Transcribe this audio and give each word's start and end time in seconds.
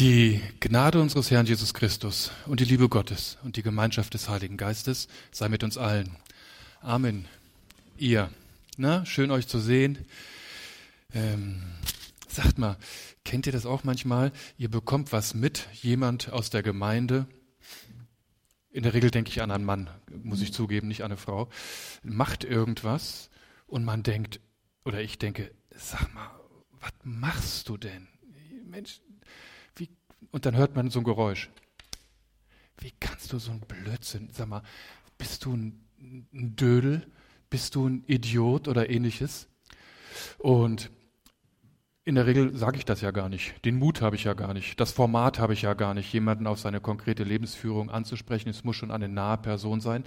Die 0.00 0.40
Gnade 0.58 1.00
unseres 1.00 1.30
Herrn 1.30 1.46
Jesus 1.46 1.72
Christus 1.72 2.32
und 2.46 2.58
die 2.58 2.64
Liebe 2.64 2.88
Gottes 2.88 3.38
und 3.44 3.56
die 3.56 3.62
Gemeinschaft 3.62 4.12
des 4.12 4.28
Heiligen 4.28 4.56
Geistes 4.56 5.06
sei 5.30 5.48
mit 5.48 5.62
uns 5.62 5.78
allen. 5.78 6.16
Amen. 6.80 7.28
Ihr, 7.96 8.28
na, 8.76 9.06
schön 9.06 9.30
euch 9.30 9.46
zu 9.46 9.60
sehen. 9.60 9.98
Ähm, 11.12 11.62
sagt 12.26 12.58
mal, 12.58 12.76
kennt 13.24 13.46
ihr 13.46 13.52
das 13.52 13.66
auch 13.66 13.84
manchmal? 13.84 14.32
Ihr 14.58 14.68
bekommt 14.68 15.12
was 15.12 15.32
mit, 15.32 15.68
jemand 15.80 16.32
aus 16.32 16.50
der 16.50 16.64
Gemeinde. 16.64 17.28
In 18.72 18.82
der 18.82 18.94
Regel 18.94 19.12
denke 19.12 19.30
ich 19.30 19.42
an 19.42 19.52
einen 19.52 19.64
Mann, 19.64 19.90
muss 20.24 20.42
ich 20.42 20.52
zugeben, 20.52 20.88
nicht 20.88 21.04
an 21.04 21.12
eine 21.12 21.18
Frau. 21.18 21.48
Macht 22.02 22.42
irgendwas 22.42 23.30
und 23.68 23.84
man 23.84 24.02
denkt, 24.02 24.40
oder 24.84 25.00
ich 25.00 25.20
denke, 25.20 25.52
sag 25.70 26.12
mal, 26.12 26.30
was 26.80 26.92
machst 27.04 27.68
du 27.68 27.76
denn? 27.76 28.08
Mensch, 28.66 29.00
und 30.30 30.46
dann 30.46 30.56
hört 30.56 30.76
man 30.76 30.90
so 30.90 31.00
ein 31.00 31.04
Geräusch. 31.04 31.50
Wie 32.78 32.92
kannst 33.00 33.32
du 33.32 33.38
so 33.38 33.52
ein 33.52 33.60
Blödsinn, 33.60 34.28
sag 34.32 34.48
mal, 34.48 34.62
bist 35.18 35.44
du 35.44 35.56
ein, 35.56 35.84
ein 36.00 36.56
Dödel? 36.56 37.06
Bist 37.50 37.74
du 37.74 37.88
ein 37.88 38.04
Idiot 38.06 38.68
oder 38.68 38.90
ähnliches? 38.90 39.48
Und 40.38 40.90
in 42.06 42.16
der 42.16 42.26
Regel 42.26 42.54
sage 42.54 42.76
ich 42.76 42.84
das 42.84 43.00
ja 43.00 43.12
gar 43.12 43.30
nicht. 43.30 43.64
Den 43.64 43.76
Mut 43.76 44.02
habe 44.02 44.16
ich 44.16 44.24
ja 44.24 44.34
gar 44.34 44.52
nicht. 44.52 44.78
Das 44.78 44.92
Format 44.92 45.38
habe 45.38 45.54
ich 45.54 45.62
ja 45.62 45.72
gar 45.72 45.94
nicht, 45.94 46.12
jemanden 46.12 46.46
auf 46.46 46.60
seine 46.60 46.80
konkrete 46.80 47.24
Lebensführung 47.24 47.90
anzusprechen. 47.90 48.50
Es 48.50 48.62
muss 48.62 48.76
schon 48.76 48.90
eine 48.90 49.08
nahe 49.08 49.38
Person 49.38 49.80
sein. 49.80 50.04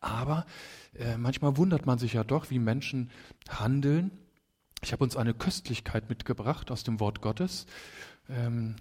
Aber 0.00 0.46
äh, 0.94 1.16
manchmal 1.16 1.56
wundert 1.56 1.86
man 1.86 1.98
sich 1.98 2.12
ja 2.12 2.22
doch, 2.22 2.50
wie 2.50 2.60
Menschen 2.60 3.10
handeln. 3.48 4.12
Ich 4.82 4.92
habe 4.92 5.02
uns 5.02 5.16
eine 5.16 5.34
Köstlichkeit 5.34 6.08
mitgebracht 6.08 6.70
aus 6.70 6.84
dem 6.84 7.00
Wort 7.00 7.20
Gottes. 7.20 7.66
Ähm, 8.28 8.76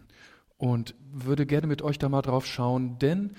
und 0.59 0.93
würde 1.11 1.47
gerne 1.47 1.65
mit 1.65 1.81
euch 1.81 1.97
da 1.97 2.09
mal 2.09 2.21
drauf 2.21 2.45
schauen, 2.45 2.99
denn 2.99 3.31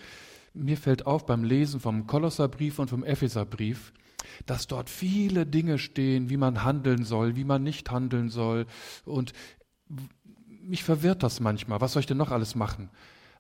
mir 0.53 0.77
fällt 0.77 1.07
auf 1.07 1.27
beim 1.27 1.45
Lesen 1.45 1.79
vom 1.79 2.09
Kolosserbrief 2.09 2.81
und 2.81 2.91
vom 2.91 3.05
Epheserbrief, 3.05 3.93
dass 4.47 4.67
dort 4.67 4.91
viele 4.91 5.47
Dinge 5.47 5.79
stehen, 5.79 6.31
wie 6.31 6.39
man 6.39 6.65
handeln 6.65 7.05
soll, 7.05 7.37
wie 7.37 7.45
man 7.45 7.63
nicht 7.63 7.91
handeln 7.91 8.31
soll. 8.31 8.67
Und 9.05 9.33
mich 10.63 10.83
verwirrt 10.83 11.23
das 11.23 11.41
manchmal. 11.41 11.81
Was 11.81 11.93
soll 11.93 12.01
ich 12.01 12.07
denn 12.07 12.17
noch 12.17 12.31
alles 12.31 12.55
machen? 12.55 12.91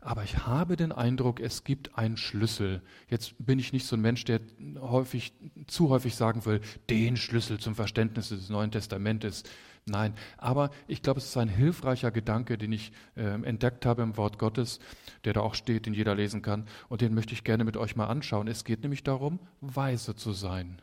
Aber 0.03 0.25
ich 0.25 0.47
habe 0.47 0.77
den 0.77 0.93
Eindruck, 0.93 1.41
es 1.41 1.65
gibt 1.65 1.97
einen 1.99 2.17
Schlüssel. 2.17 2.83
Jetzt 3.09 3.35
bin 3.39 3.59
ich 3.59 3.73
nicht 3.73 3.87
so 3.87 3.97
ein 3.97 4.03
Mensch, 4.03 4.25
der 4.25 4.41
häufig, 4.79 5.33
zu 5.67 5.89
häufig 5.89 6.17
sagen 6.17 6.45
will, 6.45 6.61
den 6.89 7.17
Schlüssel 7.17 7.59
zum 7.59 7.75
Verständnis 7.75 8.29
des 8.29 8.49
Neuen 8.51 8.71
Testamentes. 8.71 9.43
Nein, 9.87 10.15
aber 10.37 10.71
ich 10.87 11.03
glaube, 11.03 11.19
es 11.19 11.27
ist 11.27 11.37
ein 11.37 11.49
hilfreicher 11.49 12.11
Gedanke, 12.11 12.59
den 12.59 12.73
ich 12.73 12.93
äh, 13.17 13.23
entdeckt 13.43 13.87
habe 13.87 14.03
im 14.03 14.17
Wort 14.17 14.39
Gottes, 14.39 14.79
der 15.25 15.33
da 15.33 15.41
auch 15.41 15.55
steht, 15.55 15.87
den 15.87 15.95
jeder 15.95 16.15
lesen 16.15 16.43
kann. 16.43 16.67
Und 16.89 17.01
den 17.01 17.15
möchte 17.15 17.33
ich 17.33 17.45
gerne 17.45 17.65
mit 17.65 17.77
euch 17.77 17.97
mal 17.97 18.07
anschauen. 18.07 18.47
Es 18.47 18.65
geht 18.65 18.83
nämlich 18.83 19.03
darum, 19.03 19.41
weise 19.61 20.15
zu 20.15 20.33
sein. 20.33 20.81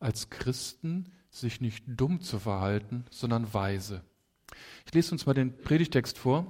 Als 0.00 0.30
Christen 0.30 1.12
sich 1.30 1.60
nicht 1.60 1.84
dumm 1.86 2.20
zu 2.20 2.38
verhalten, 2.38 3.04
sondern 3.10 3.52
weise. 3.52 4.02
Ich 4.86 4.94
lese 4.94 5.12
uns 5.12 5.26
mal 5.26 5.34
den 5.34 5.56
Predigtext 5.56 6.18
vor. 6.18 6.46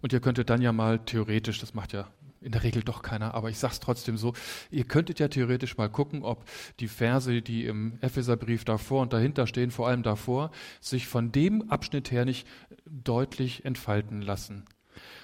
Und 0.00 0.12
ihr 0.12 0.20
könntet 0.20 0.50
dann 0.50 0.60
ja 0.60 0.72
mal 0.72 0.98
theoretisch, 0.98 1.60
das 1.60 1.74
macht 1.74 1.92
ja 1.92 2.08
in 2.42 2.52
der 2.52 2.62
Regel 2.62 2.82
doch 2.82 3.02
keiner, 3.02 3.34
aber 3.34 3.50
ich 3.50 3.58
sage 3.58 3.72
es 3.72 3.80
trotzdem 3.80 4.16
so, 4.16 4.34
ihr 4.70 4.84
könntet 4.84 5.18
ja 5.18 5.28
theoretisch 5.28 5.76
mal 5.76 5.88
gucken, 5.88 6.22
ob 6.22 6.44
die 6.80 6.88
Verse, 6.88 7.42
die 7.42 7.66
im 7.66 7.98
Epheserbrief 8.00 8.64
davor 8.64 9.02
und 9.02 9.12
dahinter 9.12 9.46
stehen, 9.46 9.70
vor 9.70 9.88
allem 9.88 10.02
davor, 10.02 10.50
sich 10.80 11.06
von 11.06 11.32
dem 11.32 11.70
Abschnitt 11.70 12.10
her 12.10 12.24
nicht 12.24 12.46
deutlich 12.86 13.64
entfalten 13.64 14.22
lassen. 14.22 14.64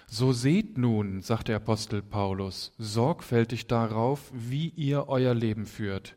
So 0.07 0.33
seht 0.33 0.79
nun, 0.79 1.21
sagt 1.21 1.49
der 1.49 1.57
Apostel 1.57 2.01
Paulus, 2.01 2.73
sorgfältig 2.79 3.67
darauf, 3.67 4.31
wie 4.33 4.71
ihr 4.71 5.09
euer 5.09 5.35
Leben 5.35 5.67
führt. 5.67 6.15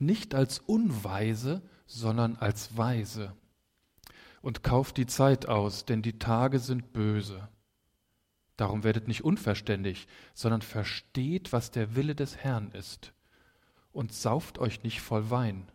Nicht 0.00 0.34
als 0.34 0.58
Unweise, 0.58 1.62
sondern 1.86 2.36
als 2.36 2.76
Weise. 2.76 3.34
Und 4.40 4.64
kauft 4.64 4.96
die 4.96 5.06
Zeit 5.06 5.46
aus, 5.46 5.84
denn 5.84 6.02
die 6.02 6.18
Tage 6.18 6.58
sind 6.58 6.92
böse. 6.92 7.48
Darum 8.56 8.84
werdet 8.84 9.08
nicht 9.08 9.24
unverständig, 9.24 10.06
sondern 10.34 10.62
versteht, 10.62 11.52
was 11.52 11.70
der 11.70 11.96
Wille 11.96 12.14
des 12.14 12.36
Herrn 12.36 12.70
ist. 12.72 13.12
Und 13.92 14.12
sauft 14.12 14.58
euch 14.58 14.82
nicht 14.82 15.00
voll 15.00 15.30
Wein, 15.30 15.70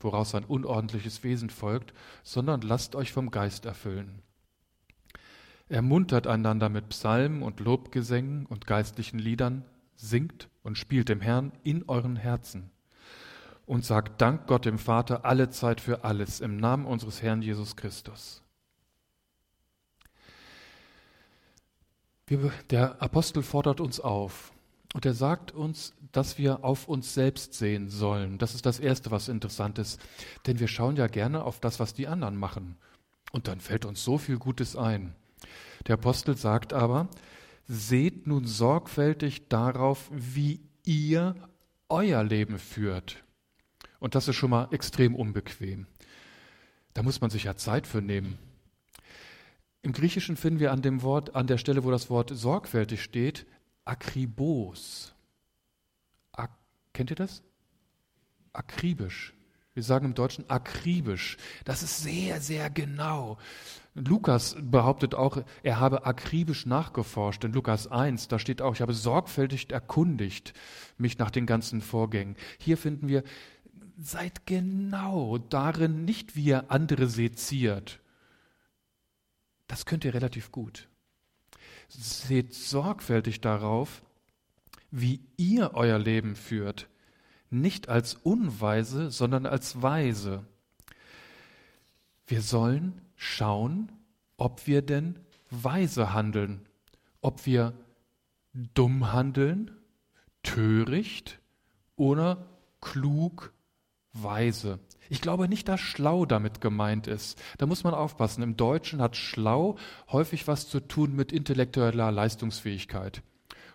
woraus 0.00 0.34
ein 0.34 0.44
unordentliches 0.44 1.22
Wesen 1.24 1.50
folgt, 1.50 1.92
sondern 2.22 2.62
lasst 2.62 2.94
euch 2.96 3.12
vom 3.12 3.30
Geist 3.30 3.64
erfüllen. 3.64 4.22
Ermuntert 5.68 6.26
einander 6.26 6.68
mit 6.68 6.88
Psalmen 6.88 7.42
und 7.42 7.60
Lobgesängen 7.60 8.46
und 8.46 8.66
geistlichen 8.66 9.18
Liedern, 9.18 9.64
singt 9.96 10.48
und 10.62 10.78
spielt 10.78 11.08
dem 11.08 11.20
Herrn 11.20 11.52
in 11.64 11.88
euren 11.88 12.16
Herzen 12.16 12.70
und 13.66 13.84
sagt 13.84 14.20
Dank 14.20 14.46
Gott 14.46 14.64
dem 14.64 14.78
Vater 14.78 15.24
alle 15.24 15.50
Zeit 15.50 15.80
für 15.80 16.04
alles 16.04 16.40
im 16.40 16.56
Namen 16.56 16.86
unseres 16.86 17.20
Herrn 17.22 17.42
Jesus 17.42 17.76
Christus. 17.76 18.42
Wir, 22.28 22.52
der 22.70 23.00
Apostel 23.00 23.42
fordert 23.42 23.80
uns 23.80 24.00
auf 24.00 24.52
und 24.94 25.06
er 25.06 25.14
sagt 25.14 25.52
uns, 25.52 25.94
dass 26.12 26.36
wir 26.36 26.62
auf 26.62 26.86
uns 26.86 27.14
selbst 27.14 27.54
sehen 27.54 27.88
sollen. 27.88 28.36
Das 28.36 28.54
ist 28.54 28.66
das 28.66 28.80
Erste, 28.80 29.10
was 29.10 29.28
interessant 29.28 29.78
ist. 29.78 29.98
Denn 30.46 30.60
wir 30.60 30.68
schauen 30.68 30.96
ja 30.96 31.06
gerne 31.06 31.42
auf 31.44 31.58
das, 31.58 31.80
was 31.80 31.94
die 31.94 32.06
anderen 32.06 32.36
machen. 32.36 32.76
Und 33.32 33.48
dann 33.48 33.60
fällt 33.60 33.84
uns 33.84 34.04
so 34.04 34.18
viel 34.18 34.38
Gutes 34.38 34.76
ein. 34.76 35.14
Der 35.86 35.94
Apostel 35.94 36.36
sagt 36.36 36.72
aber, 36.72 37.08
seht 37.66 38.26
nun 38.26 38.46
sorgfältig 38.46 39.48
darauf, 39.48 40.10
wie 40.10 40.60
ihr 40.84 41.34
euer 41.88 42.22
Leben 42.22 42.58
führt. 42.58 43.22
Und 44.00 44.14
das 44.14 44.28
ist 44.28 44.36
schon 44.36 44.50
mal 44.50 44.68
extrem 44.70 45.14
unbequem. 45.14 45.86
Da 46.94 47.02
muss 47.02 47.20
man 47.20 47.30
sich 47.30 47.44
ja 47.44 47.56
Zeit 47.56 47.86
für 47.86 48.02
nehmen. 48.02 48.38
Im 49.82 49.92
Griechischen 49.92 50.36
finden 50.36 50.60
wir 50.60 50.72
an 50.72 50.82
dem 50.82 51.02
Wort, 51.02 51.34
an 51.34 51.46
der 51.46 51.58
Stelle, 51.58 51.84
wo 51.84 51.90
das 51.90 52.10
Wort 52.10 52.30
sorgfältig 52.34 53.02
steht, 53.02 53.46
akribos. 53.84 55.14
Ak 56.32 56.50
kennt 56.92 57.10
ihr 57.10 57.16
das? 57.16 57.42
Akribisch. 58.52 59.34
Wir 59.74 59.84
sagen 59.84 60.06
im 60.06 60.14
Deutschen 60.14 60.50
akribisch. 60.50 61.36
Das 61.64 61.84
ist 61.84 62.02
sehr, 62.02 62.40
sehr 62.40 62.68
genau. 62.68 63.38
Lukas 63.94 64.56
behauptet 64.60 65.14
auch, 65.14 65.44
er 65.62 65.78
habe 65.78 66.04
akribisch 66.04 66.66
nachgeforscht. 66.66 67.44
In 67.44 67.52
Lukas 67.52 67.86
1, 67.86 68.26
da 68.26 68.40
steht 68.40 68.60
auch, 68.60 68.74
ich 68.74 68.80
habe 68.80 68.92
sorgfältig 68.92 69.70
erkundigt 69.70 70.52
mich 70.96 71.18
nach 71.18 71.30
den 71.30 71.46
ganzen 71.46 71.80
Vorgängen. 71.80 72.36
Hier 72.58 72.76
finden 72.76 73.06
wir, 73.06 73.22
seid 73.96 74.46
genau 74.46 75.38
darin 75.38 76.04
nicht, 76.04 76.34
wie 76.34 76.46
ihr 76.46 76.72
andere 76.72 77.06
seziert 77.06 78.00
das 79.68 79.86
könnt 79.86 80.04
ihr 80.04 80.14
relativ 80.14 80.50
gut. 80.50 80.88
Seht 81.88 82.52
sorgfältig 82.54 83.40
darauf, 83.40 84.02
wie 84.90 85.20
ihr 85.36 85.72
euer 85.74 85.98
Leben 85.98 86.34
führt, 86.34 86.88
nicht 87.50 87.88
als 87.88 88.14
Unweise, 88.14 89.10
sondern 89.10 89.46
als 89.46 89.80
Weise. 89.80 90.44
Wir 92.26 92.42
sollen 92.42 93.00
schauen, 93.16 93.92
ob 94.36 94.66
wir 94.66 94.82
denn 94.82 95.18
weise 95.50 96.12
handeln, 96.12 96.66
ob 97.20 97.46
wir 97.46 97.72
dumm 98.52 99.12
handeln, 99.12 99.70
töricht 100.42 101.38
oder 101.96 102.46
klug, 102.80 103.52
weise. 104.12 104.78
Ich 105.08 105.20
glaube 105.20 105.48
nicht, 105.48 105.68
dass 105.68 105.80
schlau 105.80 106.26
damit 106.26 106.60
gemeint 106.60 107.06
ist. 107.06 107.40
Da 107.58 107.66
muss 107.66 107.84
man 107.84 107.94
aufpassen. 107.94 108.42
Im 108.42 108.56
Deutschen 108.56 109.00
hat 109.00 109.16
schlau 109.16 109.76
häufig 110.10 110.46
was 110.46 110.68
zu 110.68 110.80
tun 110.80 111.16
mit 111.16 111.32
intellektueller 111.32 112.12
Leistungsfähigkeit. 112.12 113.22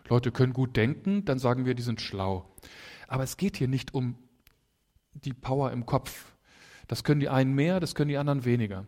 Leute 0.10 0.32
können 0.32 0.54
gut 0.54 0.76
denken, 0.76 1.26
dann 1.26 1.40
sagen 1.40 1.66
wir, 1.66 1.76
die 1.76 1.82
sind 1.82 2.02
schlau. 2.02 2.46
Aber 3.08 3.24
es 3.24 3.38
geht 3.38 3.58
hier 3.58 3.68
nicht 3.68 3.94
um 3.94 4.16
die 5.14 5.34
Power 5.34 5.72
im 5.72 5.86
Kopf. 5.86 6.34
Das 6.88 7.04
können 7.04 7.20
die 7.20 7.30
einen 7.30 7.54
mehr, 7.54 7.80
das 7.80 7.96
können 7.96 8.10
die 8.10 8.18
anderen 8.18 8.46
weniger. 8.46 8.86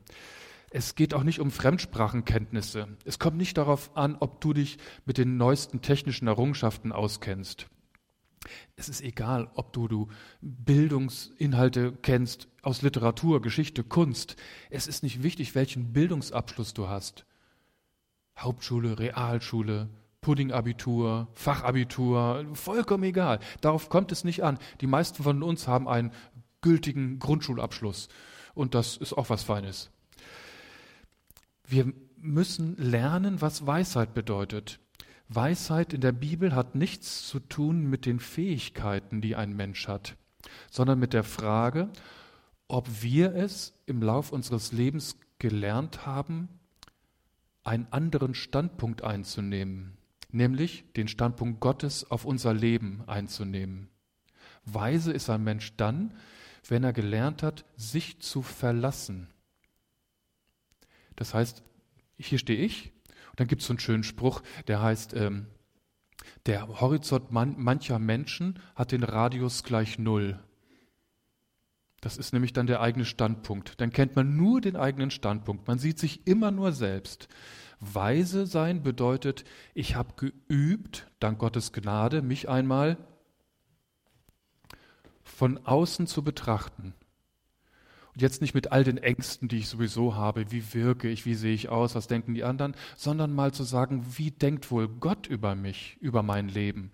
Es 0.72 0.96
geht 0.96 1.14
auch 1.14 1.24
nicht 1.24 1.40
um 1.40 1.52
Fremdsprachenkenntnisse. 1.52 2.88
Es 3.06 3.18
kommt 3.18 3.38
nicht 3.38 3.58
darauf 3.58 3.96
an, 3.96 4.18
ob 4.20 4.42
du 4.42 4.54
dich 4.54 4.78
mit 5.06 5.18
den 5.18 5.38
neuesten 5.38 5.82
technischen 5.82 6.28
Errungenschaften 6.28 6.92
auskennst. 6.92 7.68
Es 8.76 8.90
ist 8.90 9.02
egal, 9.02 9.50
ob 9.56 9.74
du, 9.74 9.88
du 9.88 10.08
Bildungsinhalte 10.42 11.94
kennst 12.02 12.48
aus 12.62 12.82
Literatur, 12.82 13.42
Geschichte, 13.42 13.84
Kunst. 13.84 14.36
Es 14.70 14.88
ist 14.88 15.04
nicht 15.04 15.24
wichtig, 15.24 15.56
welchen 15.56 15.94
Bildungsabschluss 15.94 16.74
du 16.74 16.88
hast. 16.88 17.26
Hauptschule, 18.38 19.00
Realschule, 19.00 19.90
Puddingabitur, 20.22 21.28
Fachabitur, 21.34 22.46
vollkommen 22.54 23.04
egal. 23.04 23.40
Darauf 23.62 23.90
kommt 23.90 24.12
es 24.12 24.24
nicht 24.24 24.44
an. 24.44 24.58
Die 24.82 24.88
meisten 24.88 25.24
von 25.24 25.44
uns 25.44 25.68
haben 25.68 25.88
einen 25.88 26.12
gültigen 26.62 27.20
Grundschulabschluss. 27.20 28.10
Und 28.56 28.74
das 28.74 28.98
ist 28.98 29.14
auch 29.14 29.30
was 29.30 29.44
Feines. 29.44 29.92
Wir 31.68 31.94
müssen 32.18 32.76
lernen, 32.78 33.42
was 33.42 33.68
Weisheit 33.68 34.14
bedeutet. 34.14 34.80
Weisheit 35.28 35.94
in 35.94 36.02
der 36.02 36.12
Bibel 36.12 36.54
hat 36.54 36.76
nichts 36.76 37.28
zu 37.28 37.40
tun 37.40 37.90
mit 37.90 38.06
den 38.06 38.20
Fähigkeiten, 38.20 39.22
die 39.22 39.36
ein 39.36 39.56
Mensch 39.56 39.88
hat, 39.88 40.16
sondern 40.70 41.00
mit 41.00 41.14
der 41.14 41.24
Frage, 41.24 41.90
ob 42.68 43.02
wir 43.02 43.36
es 43.36 43.74
im 43.86 44.02
Lauf 44.02 44.32
unseres 44.32 44.72
Lebens 44.72 45.18
gelernt 45.40 46.06
haben, 46.06 46.50
einen 47.64 47.88
anderen 47.92 48.36
Standpunkt 48.36 49.04
einzunehmen, 49.04 49.98
nämlich 50.32 50.86
den 50.96 51.08
Standpunkt 51.08 51.60
Gottes 51.60 52.10
auf 52.10 52.26
unser 52.26 52.54
Leben 52.54 53.04
einzunehmen. 53.08 53.90
Weise 54.66 55.12
ist 55.12 55.30
ein 55.30 55.44
Mensch 55.44 55.76
dann, 55.76 56.14
wenn 56.68 56.84
er 56.84 56.94
gelernt 56.94 57.44
hat, 57.44 57.66
sich 57.76 58.20
zu 58.20 58.42
verlassen. 58.42 59.30
Das 61.16 61.34
heißt, 61.34 61.64
hier 62.18 62.40
stehe 62.40 62.60
ich, 62.60 62.92
und 63.36 63.42
dann 63.42 63.48
gibt 63.48 63.64
es 63.64 63.68
so 63.68 63.74
einen 63.74 63.80
schönen 63.80 64.04
Spruch, 64.06 64.42
der 64.68 64.82
heißt, 64.82 65.14
ähm, 65.14 65.48
der 66.46 66.80
Horizont 66.80 67.34
man, 67.34 67.56
mancher 67.58 68.00
Menschen 68.00 68.60
hat 68.76 68.94
den 68.94 69.04
Radius 69.04 69.66
gleich 69.66 70.00
null. 70.00 70.40
Das 72.00 72.16
ist 72.16 72.32
nämlich 72.32 72.54
dann 72.54 72.66
der 72.66 72.80
eigene 72.80 73.04
Standpunkt. 73.04 73.82
Dann 73.82 73.92
kennt 73.92 74.16
man 74.16 74.38
nur 74.38 74.62
den 74.62 74.78
eigenen 74.78 75.12
Standpunkt. 75.12 75.68
Man 75.68 75.80
sieht 75.80 76.00
sich 76.00 76.26
immer 76.26 76.50
nur 76.52 76.72
selbst. 76.72 77.28
Weise 77.82 78.46
sein 78.46 78.84
bedeutet, 78.84 79.44
ich 79.74 79.98
habe 79.98 80.14
geübt, 80.16 81.12
dank 81.20 81.38
Gottes 81.38 81.74
Gnade, 81.74 82.22
mich 82.22 82.48
einmal 82.48 82.96
von 85.24 85.58
außen 85.66 86.08
zu 86.08 86.24
betrachten. 86.24 86.94
Jetzt 88.18 88.42
nicht 88.42 88.54
mit 88.54 88.72
all 88.72 88.84
den 88.84 88.98
Ängsten, 88.98 89.48
die 89.48 89.58
ich 89.58 89.68
sowieso 89.68 90.16
habe, 90.16 90.52
wie 90.52 90.74
wirke 90.74 91.10
ich, 91.10 91.26
wie 91.26 91.36
sehe 91.36 91.54
ich 91.54 91.70
aus, 91.70 91.96
was 91.96 92.08
denken 92.08 92.34
die 92.34 92.46
anderen, 92.46 92.76
sondern 92.96 93.34
mal 93.34 93.54
zu 93.54 93.64
sagen, 93.64 94.06
wie 94.18 94.32
denkt 94.32 94.72
wohl 94.72 94.88
Gott 94.88 95.28
über 95.28 95.54
mich, 95.56 95.98
über 96.00 96.24
mein 96.24 96.48
Leben. 96.48 96.92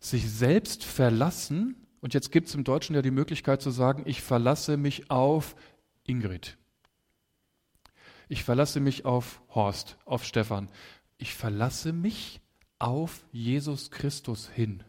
Sich 0.00 0.28
selbst 0.28 0.84
verlassen 0.84 1.76
und 2.00 2.14
jetzt 2.14 2.32
gibt 2.32 2.48
es 2.48 2.54
im 2.54 2.64
Deutschen 2.64 2.94
ja 2.94 3.02
die 3.02 3.10
Möglichkeit 3.10 3.62
zu 3.62 3.70
sagen, 3.70 4.02
ich 4.06 4.22
verlasse 4.22 4.76
mich 4.76 5.10
auf 5.10 5.56
Ingrid. 6.04 6.56
Ich 8.28 8.44
verlasse 8.44 8.80
mich 8.80 9.04
auf 9.04 9.40
Horst, 9.54 9.96
auf 10.04 10.24
Stefan. 10.24 10.68
Ich 11.16 11.34
verlasse 11.34 11.92
mich 11.92 12.40
auf 12.78 13.24
Jesus 13.32 13.90
Christus 13.90 14.48
hin. 14.48 14.84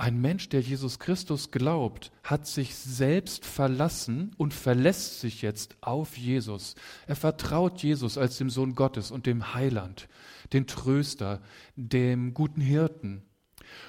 Ein 0.00 0.18
Mensch, 0.22 0.48
der 0.48 0.62
Jesus 0.62 0.98
Christus 0.98 1.50
glaubt, 1.50 2.10
hat 2.24 2.46
sich 2.46 2.74
selbst 2.74 3.44
verlassen 3.44 4.30
und 4.38 4.54
verlässt 4.54 5.20
sich 5.20 5.42
jetzt 5.42 5.76
auf 5.82 6.16
Jesus. 6.16 6.74
Er 7.06 7.16
vertraut 7.16 7.82
Jesus 7.82 8.16
als 8.16 8.38
dem 8.38 8.48
Sohn 8.48 8.74
Gottes 8.74 9.10
und 9.10 9.26
dem 9.26 9.52
Heiland, 9.52 10.08
den 10.54 10.66
Tröster, 10.66 11.42
dem 11.76 12.32
guten 12.32 12.62
Hirten. 12.62 13.24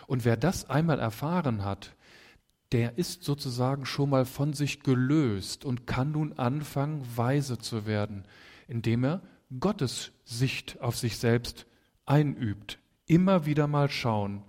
Und 0.05 0.25
wer 0.25 0.35
das 0.35 0.69
einmal 0.69 0.99
erfahren 0.99 1.63
hat, 1.63 1.95
der 2.73 2.97
ist 2.97 3.23
sozusagen 3.23 3.85
schon 3.85 4.09
mal 4.09 4.25
von 4.25 4.51
sich 4.51 4.81
gelöst 4.81 5.63
und 5.63 5.87
kann 5.87 6.11
nun 6.11 6.33
anfangen, 6.33 7.07
weise 7.15 7.57
zu 7.57 7.85
werden, 7.85 8.25
indem 8.67 9.05
er 9.05 9.21
Gottes 9.61 10.11
Sicht 10.25 10.81
auf 10.81 10.97
sich 10.97 11.15
selbst 11.19 11.67
einübt. 12.05 12.79
Immer 13.05 13.45
wieder 13.45 13.67
mal 13.67 13.89
schauen. 13.89 14.43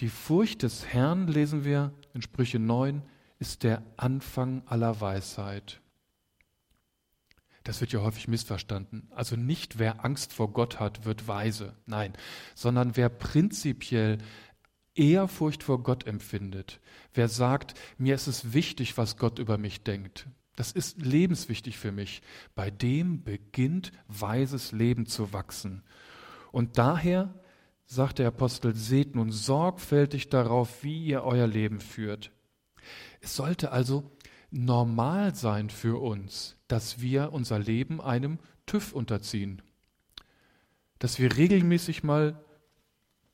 Die 0.00 0.08
Furcht 0.10 0.62
des 0.62 0.86
Herrn, 0.86 1.26
lesen 1.26 1.64
wir 1.64 1.92
in 2.12 2.20
Sprüche 2.20 2.58
9, 2.58 3.02
ist 3.38 3.62
der 3.62 3.82
Anfang 3.96 4.62
aller 4.66 5.00
Weisheit. 5.00 5.80
Das 7.64 7.80
wird 7.80 7.92
ja 7.92 8.00
häufig 8.00 8.28
missverstanden. 8.28 9.08
Also 9.10 9.36
nicht 9.36 9.78
wer 9.78 10.04
Angst 10.04 10.32
vor 10.32 10.52
Gott 10.52 10.78
hat, 10.78 11.04
wird 11.04 11.26
weise. 11.26 11.74
Nein, 11.86 12.12
sondern 12.54 12.96
wer 12.96 13.08
prinzipiell 13.08 14.18
Ehrfurcht 14.94 15.62
vor 15.62 15.82
Gott 15.82 16.06
empfindet, 16.06 16.80
wer 17.12 17.28
sagt, 17.28 17.74
mir 17.98 18.14
ist 18.14 18.26
es 18.26 18.52
wichtig, 18.52 18.96
was 18.96 19.16
Gott 19.16 19.38
über 19.38 19.58
mich 19.58 19.82
denkt, 19.82 20.26
das 20.56 20.72
ist 20.72 21.02
lebenswichtig 21.02 21.78
für 21.78 21.92
mich, 21.92 22.22
bei 22.54 22.70
dem 22.70 23.22
beginnt 23.22 23.92
weises 24.08 24.72
Leben 24.72 25.06
zu 25.06 25.34
wachsen. 25.34 25.82
Und 26.50 26.78
daher 26.78 27.34
sagt 27.86 28.18
der 28.18 28.28
Apostel, 28.28 28.74
seht 28.74 29.14
nun 29.14 29.30
sorgfältig 29.30 30.28
darauf, 30.28 30.82
wie 30.82 31.06
ihr 31.06 31.22
euer 31.22 31.46
Leben 31.46 31.80
führt. 31.80 32.32
Es 33.20 33.36
sollte 33.36 33.72
also 33.72 34.10
normal 34.50 35.34
sein 35.34 35.70
für 35.70 36.00
uns, 36.00 36.56
dass 36.68 37.00
wir 37.00 37.32
unser 37.32 37.58
Leben 37.58 38.00
einem 38.00 38.38
TÜV 38.66 38.92
unterziehen. 38.92 39.62
Dass 40.98 41.18
wir 41.18 41.36
regelmäßig 41.36 42.02
mal 42.02 42.42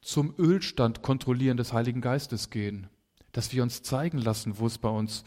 zum 0.00 0.34
Ölstand 0.36 1.02
kontrollieren 1.02 1.56
des 1.56 1.72
Heiligen 1.72 2.00
Geistes 2.00 2.50
gehen. 2.50 2.88
Dass 3.30 3.52
wir 3.52 3.62
uns 3.62 3.82
zeigen 3.82 4.18
lassen, 4.18 4.58
wo 4.58 4.66
es 4.66 4.78
bei 4.78 4.88
uns 4.88 5.24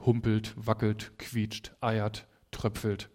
humpelt, 0.00 0.54
wackelt, 0.56 1.12
quietscht, 1.18 1.72
eiert, 1.80 2.26
tröpfelt. 2.50 3.10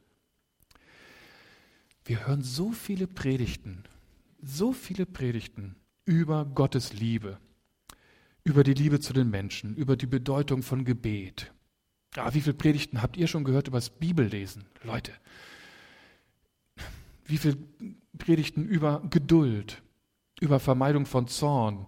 Wir 2.05 2.27
hören 2.27 2.41
so 2.41 2.71
viele 2.71 3.07
Predigten, 3.07 3.83
so 4.41 4.73
viele 4.73 5.05
Predigten 5.05 5.75
über 6.05 6.45
Gottes 6.45 6.93
Liebe, 6.93 7.39
über 8.43 8.63
die 8.63 8.73
Liebe 8.73 8.99
zu 8.99 9.13
den 9.13 9.29
Menschen, 9.29 9.75
über 9.75 9.95
die 9.95 10.07
Bedeutung 10.07 10.63
von 10.63 10.83
Gebet, 10.85 11.53
Ah, 12.17 12.33
wie 12.33 12.41
viele 12.41 12.53
Predigten 12.53 13.01
habt 13.01 13.15
ihr 13.15 13.27
schon 13.27 13.45
gehört 13.45 13.67
über 13.69 13.77
das 13.77 13.89
Bibellesen? 13.89 14.65
Leute, 14.83 15.13
wie 17.25 17.37
viele 17.37 17.57
Predigten 18.17 18.65
über 18.65 19.01
Geduld, 19.09 19.81
über 20.41 20.59
Vermeidung 20.59 21.05
von 21.05 21.27
Zorn, 21.27 21.87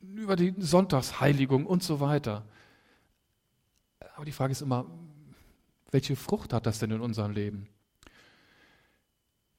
über 0.00 0.34
die 0.34 0.54
Sonntagsheiligung 0.58 1.64
und 1.64 1.82
so 1.82 2.00
weiter. 2.00 2.44
Aber 4.16 4.24
die 4.24 4.32
Frage 4.32 4.52
ist 4.52 4.62
immer, 4.62 4.86
welche 5.92 6.16
Frucht 6.16 6.52
hat 6.52 6.66
das 6.66 6.80
denn 6.80 6.90
in 6.90 7.00
unserem 7.00 7.30
Leben? 7.30 7.68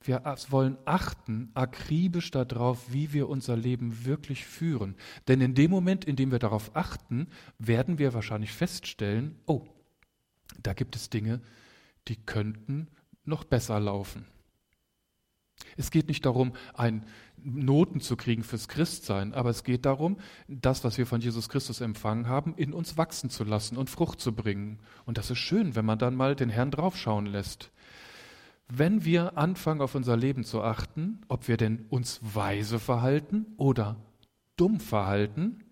Wir 0.07 0.23
wollen 0.49 0.77
achten 0.85 1.51
akribisch 1.53 2.31
darauf, 2.31 2.93
wie 2.93 3.11
wir 3.11 3.27
unser 3.27 3.57
Leben 3.57 4.05
wirklich 4.05 4.45
führen. 4.45 4.95
Denn 5.27 5.41
in 5.41 5.53
dem 5.53 5.69
Moment, 5.69 6.05
in 6.05 6.15
dem 6.15 6.31
wir 6.31 6.39
darauf 6.39 6.73
achten, 6.77 7.27
werden 7.59 7.97
wir 7.97 8.13
wahrscheinlich 8.13 8.53
feststellen, 8.53 9.37
oh, 9.47 9.65
da 10.63 10.71
gibt 10.71 10.95
es 10.95 11.09
Dinge, 11.09 11.41
die 12.07 12.15
könnten 12.15 12.87
noch 13.25 13.43
besser 13.43 13.81
laufen. 13.81 14.25
Es 15.75 15.91
geht 15.91 16.07
nicht 16.07 16.25
darum, 16.25 16.53
ein 16.73 17.05
Noten 17.35 17.99
zu 17.99 18.15
kriegen 18.15 18.43
fürs 18.43 18.69
Christsein, 18.69 19.33
aber 19.33 19.49
es 19.49 19.65
geht 19.65 19.85
darum, 19.85 20.19
das, 20.47 20.85
was 20.85 20.97
wir 20.97 21.05
von 21.05 21.19
Jesus 21.19 21.49
Christus 21.49 21.81
empfangen 21.81 22.29
haben, 22.29 22.55
in 22.55 22.71
uns 22.71 22.95
wachsen 22.97 23.29
zu 23.29 23.43
lassen 23.43 23.75
und 23.75 23.89
Frucht 23.89 24.21
zu 24.21 24.33
bringen. 24.33 24.79
Und 25.05 25.17
das 25.17 25.31
ist 25.31 25.39
schön, 25.39 25.75
wenn 25.75 25.85
man 25.85 25.99
dann 25.99 26.15
mal 26.15 26.33
den 26.33 26.49
Herrn 26.49 26.71
draufschauen 26.71 27.25
lässt. 27.25 27.71
Wenn 28.69 29.05
wir 29.05 29.37
anfangen, 29.37 29.81
auf 29.81 29.95
unser 29.95 30.17
Leben 30.17 30.43
zu 30.43 30.61
achten, 30.61 31.21
ob 31.29 31.47
wir 31.47 31.57
denn 31.57 31.85
uns 31.89 32.19
weise 32.21 32.79
verhalten 32.79 33.45
oder 33.55 33.95
dumm 34.57 34.79
verhalten, 34.79 35.63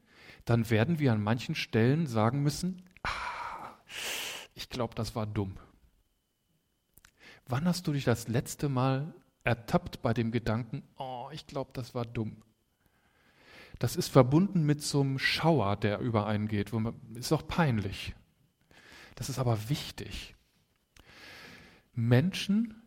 dann 0.46 0.70
werden 0.70 1.00
wir 1.00 1.12
an 1.12 1.22
manchen 1.22 1.56
Stellen 1.56 2.08
sagen 2.08 2.42
müssen, 2.42 2.84
ah, 3.04 3.10
ich 4.54 4.70
glaube, 4.70 4.96
das 4.96 5.16
war 5.16 5.26
dumm. 5.26 5.58
Wann 7.48 7.66
hast 7.66 7.86
du 7.88 7.94
dich 7.94 8.06
das 8.06 8.28
letzte 8.28 8.70
Mal 8.70 9.14
ertappt 9.44 10.02
bei 10.02 10.14
dem 10.14 10.32
Gedanken, 10.32 10.84
oh, 10.98 11.28
ich 11.32 11.48
glaube, 11.48 11.72
das 11.74 11.94
war 11.94 12.06
dumm? 12.06 12.44
Das 13.80 13.98
ist 13.98 14.08
verbunden 14.08 14.66
mit 14.66 14.82
so 14.82 15.02
einem 15.02 15.20
Schauer, 15.20 15.76
der 15.76 16.00
über 16.00 16.28
einen 16.28 16.48
geht. 16.48 16.72
Ist 17.16 17.34
auch 17.34 17.46
peinlich. 17.46 18.16
Das 19.16 19.30
ist 19.30 19.38
aber 19.38 19.70
wichtig. 19.70 20.36
Menschen, 21.94 22.82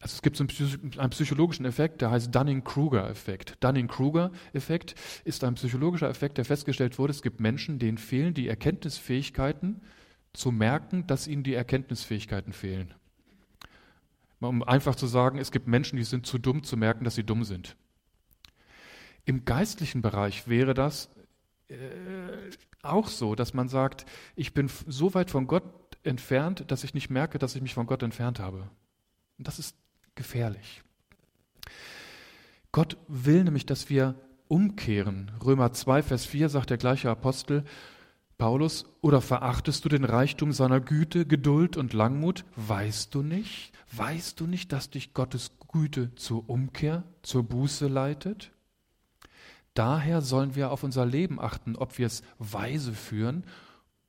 also 0.00 0.14
es 0.14 0.22
gibt 0.22 0.36
so 0.36 0.44
einen 0.44 1.10
psychologischen 1.10 1.64
Effekt, 1.64 2.02
der 2.02 2.12
heißt 2.12 2.32
Dunning-Kruger-Effekt. 2.32 3.62
Dunning-Kruger-Effekt 3.64 4.94
ist 5.24 5.42
ein 5.42 5.56
psychologischer 5.56 6.08
Effekt, 6.08 6.38
der 6.38 6.44
festgestellt 6.44 6.98
wurde, 6.98 7.10
es 7.10 7.22
gibt 7.22 7.40
Menschen, 7.40 7.80
denen 7.80 7.98
fehlen 7.98 8.32
die 8.32 8.46
Erkenntnisfähigkeiten, 8.46 9.80
zu 10.32 10.52
merken, 10.52 11.06
dass 11.06 11.26
ihnen 11.26 11.42
die 11.42 11.54
Erkenntnisfähigkeiten 11.54 12.52
fehlen. 12.52 12.94
Um 14.40 14.62
einfach 14.62 14.94
zu 14.94 15.08
sagen, 15.08 15.38
es 15.38 15.50
gibt 15.50 15.66
Menschen, 15.66 15.96
die 15.96 16.04
sind 16.04 16.26
zu 16.26 16.38
dumm 16.38 16.62
zu 16.62 16.76
merken, 16.76 17.02
dass 17.02 17.16
sie 17.16 17.24
dumm 17.24 17.42
sind. 17.42 17.76
Im 19.24 19.44
geistlichen 19.44 20.00
Bereich 20.00 20.46
wäre 20.46 20.74
das 20.74 21.10
äh, 21.68 21.76
auch 22.82 23.08
so, 23.08 23.34
dass 23.34 23.52
man 23.52 23.68
sagt, 23.68 24.06
ich 24.36 24.54
bin 24.54 24.70
so 24.86 25.12
weit 25.14 25.30
von 25.30 25.48
Gott 25.48 25.64
entfernt, 26.04 26.64
dass 26.68 26.84
ich 26.84 26.94
nicht 26.94 27.10
merke, 27.10 27.40
dass 27.40 27.56
ich 27.56 27.62
mich 27.62 27.74
von 27.74 27.86
Gott 27.86 28.04
entfernt 28.04 28.38
habe. 28.38 28.70
Und 29.38 29.48
das 29.48 29.58
ist 29.58 29.76
gefährlich. 30.18 30.82
Gott 32.72 32.98
will 33.08 33.44
nämlich, 33.44 33.64
dass 33.64 33.88
wir 33.88 34.14
umkehren. 34.48 35.30
Römer 35.42 35.72
2, 35.72 36.02
Vers 36.02 36.26
4 36.26 36.50
sagt 36.50 36.68
der 36.68 36.76
gleiche 36.76 37.08
Apostel, 37.08 37.64
Paulus, 38.36 38.84
oder 39.00 39.20
verachtest 39.20 39.84
du 39.84 39.88
den 39.88 40.04
Reichtum 40.04 40.52
seiner 40.52 40.80
Güte, 40.80 41.26
Geduld 41.26 41.76
und 41.76 41.92
Langmut? 41.92 42.44
Weißt 42.56 43.14
du 43.14 43.22
nicht? 43.22 43.72
Weißt 43.92 44.38
du 44.38 44.46
nicht, 44.46 44.72
dass 44.72 44.90
dich 44.90 45.14
Gottes 45.14 45.52
Güte 45.72 46.14
zur 46.14 46.48
Umkehr, 46.48 47.04
zur 47.22 47.42
Buße 47.44 47.88
leitet? 47.88 48.52
Daher 49.74 50.20
sollen 50.20 50.54
wir 50.54 50.70
auf 50.70 50.82
unser 50.82 51.06
Leben 51.06 51.40
achten, 51.40 51.76
ob 51.76 51.98
wir 51.98 52.06
es 52.06 52.22
weise 52.38 52.92
führen 52.92 53.44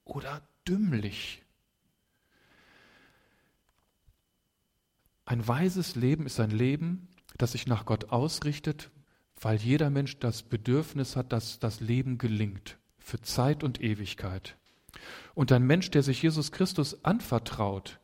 oder 0.04 0.42
dümmlich. 0.68 1.44
Ein 5.30 5.48
weises 5.48 5.96
Leben 5.96 6.26
ist 6.26 6.40
ein 6.40 6.50
Leben, 6.50 7.08
das 7.38 7.52
sich 7.52 7.68
nach 7.68 7.86
Gott 7.86 8.06
ausrichtet, 8.06 8.90
weil 9.40 9.58
jeder 9.58 9.92
Mensch 9.92 10.18
das 10.18 10.42
Bedürfnis 10.42 11.16
hat, 11.16 11.32
dass 11.32 11.60
das 11.60 11.82
Leben 11.82 12.18
gelingt 12.18 12.80
für 12.98 13.22
Zeit 13.22 13.64
und 13.64 13.80
Ewigkeit. 13.80 14.58
Und 15.36 15.52
ein 15.52 15.62
Mensch, 15.62 15.92
der 15.92 16.02
sich 16.02 16.24
Jesus 16.24 16.52
Christus 16.52 17.06
anvertraut, 17.06 18.00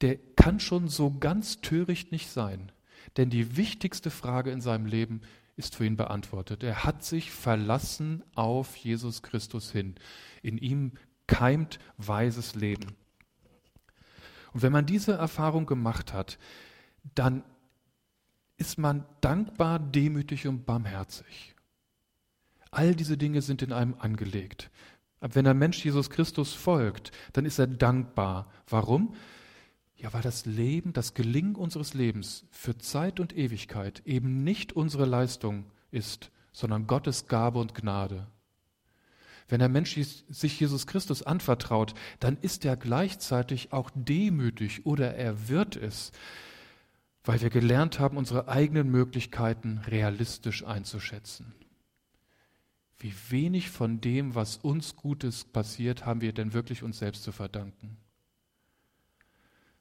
der 0.00 0.16
kann 0.34 0.58
schon 0.58 0.88
so 0.88 1.10
ganz 1.10 1.60
töricht 1.60 2.10
nicht 2.10 2.30
sein. 2.30 2.72
Denn 3.18 3.28
die 3.28 3.58
wichtigste 3.58 4.10
Frage 4.10 4.50
in 4.50 4.62
seinem 4.62 4.86
Leben 4.86 5.20
ist 5.56 5.76
für 5.76 5.84
ihn 5.84 5.98
beantwortet. 5.98 6.62
Er 6.62 6.84
hat 6.84 7.04
sich 7.04 7.32
verlassen 7.32 8.22
auf 8.34 8.76
Jesus 8.76 9.22
Christus 9.22 9.72
hin. 9.72 9.96
In 10.40 10.56
ihm 10.56 10.92
keimt 11.26 11.78
weises 11.98 12.54
Leben. 12.54 12.96
Und 14.56 14.62
wenn 14.62 14.72
man 14.72 14.86
diese 14.86 15.12
Erfahrung 15.12 15.66
gemacht 15.66 16.14
hat, 16.14 16.38
dann 17.14 17.44
ist 18.56 18.78
man 18.78 19.04
dankbar, 19.20 19.78
demütig 19.78 20.46
und 20.46 20.64
barmherzig. 20.64 21.54
All 22.70 22.94
diese 22.94 23.18
Dinge 23.18 23.42
sind 23.42 23.60
in 23.60 23.74
einem 23.74 23.96
angelegt. 23.98 24.70
Aber 25.20 25.34
wenn 25.34 25.46
ein 25.46 25.58
Mensch 25.58 25.84
Jesus 25.84 26.08
Christus 26.08 26.54
folgt, 26.54 27.12
dann 27.34 27.44
ist 27.44 27.58
er 27.58 27.66
dankbar. 27.66 28.50
Warum? 28.66 29.14
Ja, 29.94 30.14
weil 30.14 30.22
das 30.22 30.46
Leben, 30.46 30.94
das 30.94 31.12
Gelingen 31.12 31.54
unseres 31.54 31.92
Lebens 31.92 32.46
für 32.50 32.78
Zeit 32.78 33.20
und 33.20 33.36
Ewigkeit 33.36 34.00
eben 34.06 34.42
nicht 34.42 34.72
unsere 34.72 35.04
Leistung 35.04 35.66
ist, 35.90 36.30
sondern 36.52 36.86
Gottes 36.86 37.28
Gabe 37.28 37.58
und 37.58 37.74
Gnade. 37.74 38.26
Wenn 39.48 39.60
der 39.60 39.68
Mensch 39.68 39.94
sich 39.94 40.60
Jesus 40.60 40.86
Christus 40.86 41.22
anvertraut, 41.22 41.94
dann 42.18 42.36
ist 42.40 42.64
er 42.64 42.76
gleichzeitig 42.76 43.72
auch 43.72 43.90
demütig 43.94 44.86
oder 44.86 45.14
er 45.14 45.48
wird 45.48 45.76
es, 45.76 46.10
weil 47.24 47.40
wir 47.40 47.50
gelernt 47.50 47.98
haben, 48.00 48.16
unsere 48.16 48.48
eigenen 48.48 48.90
Möglichkeiten 48.90 49.78
realistisch 49.86 50.64
einzuschätzen. 50.64 51.54
Wie 52.98 53.14
wenig 53.28 53.70
von 53.70 54.00
dem, 54.00 54.34
was 54.34 54.56
uns 54.56 54.96
Gutes 54.96 55.44
passiert, 55.44 56.06
haben 56.06 56.22
wir 56.22 56.32
denn 56.32 56.52
wirklich 56.52 56.82
uns 56.82 56.98
selbst 56.98 57.22
zu 57.22 57.30
verdanken? 57.30 57.98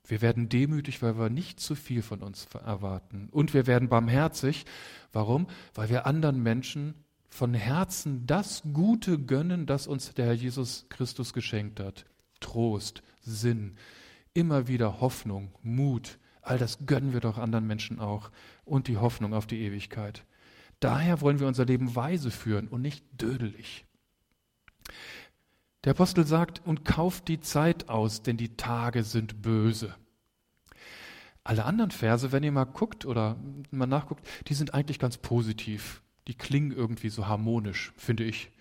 Wir 0.08 0.22
werden 0.22 0.50
demütig, 0.50 1.02
weil 1.02 1.18
wir 1.18 1.30
nicht 1.30 1.60
zu 1.60 1.76
viel 1.76 2.02
von 2.02 2.22
uns 2.22 2.46
erwarten. 2.54 3.30
Und 3.32 3.54
wir 3.54 3.66
werden 3.66 3.90
barmherzig. 3.90 4.66
Warum? 5.12 5.48
Weil 5.74 5.90
wir 5.90 6.06
anderen 6.06 6.44
Menschen 6.44 6.94
von 7.36 7.54
Herzen 7.54 8.26
das 8.26 8.64
Gute 8.72 9.20
gönnen, 9.20 9.66
das 9.66 9.88
uns 9.88 10.14
der 10.14 10.28
Herr 10.28 10.34
Jesus 10.34 10.86
Christus 10.88 11.34
geschenkt 11.34 11.82
hat. 11.82 12.06
Trost, 12.40 13.04
Sinn, 13.20 13.76
immer 14.34 14.70
wieder 14.70 15.02
Hoffnung, 15.02 15.52
Mut. 15.62 16.18
All 16.42 16.58
das 16.58 16.86
gönnen 16.86 17.12
wir 17.12 17.20
doch 17.20 17.38
anderen 17.38 17.68
Menschen 17.68 18.00
auch. 18.00 18.32
Und 18.64 18.88
die 18.88 18.96
Hoffnung 18.96 19.34
auf 19.34 19.48
die 19.48 19.60
Ewigkeit. 19.60 20.24
Daher 20.80 21.20
wollen 21.20 21.42
wir 21.42 21.48
unser 21.48 21.66
Leben 21.66 21.94
weise 21.94 22.32
führen 22.32 22.70
und 22.70 22.82
nicht 22.82 23.04
dödelig. 23.12 23.86
Der 25.84 25.92
Apostel 25.92 26.26
sagt, 26.26 26.66
und 26.66 26.86
kauft 26.86 27.28
die 27.28 27.42
Zeit 27.42 27.90
aus, 27.90 28.22
denn 28.22 28.38
die 28.38 28.56
Tage 28.56 29.04
sind 29.04 29.42
böse. 29.42 29.94
Alle 31.44 31.66
anderen 31.66 31.92
Verse, 31.92 32.32
wenn 32.32 32.44
ihr 32.44 32.54
mal 32.54 32.64
guckt 32.64 33.06
oder 33.06 33.36
mal 33.72 33.88
nachguckt, 33.88 34.26
die 34.48 34.54
sind 34.54 34.74
eigentlich 34.74 35.00
ganz 35.00 35.18
positiv. 35.18 36.02
Die 36.28 36.36
klingen 36.36 36.72
irgendwie 36.72 37.10
so 37.10 37.28
harmonisch, 37.28 37.94
finde 37.98 38.24
ich. 38.24 38.52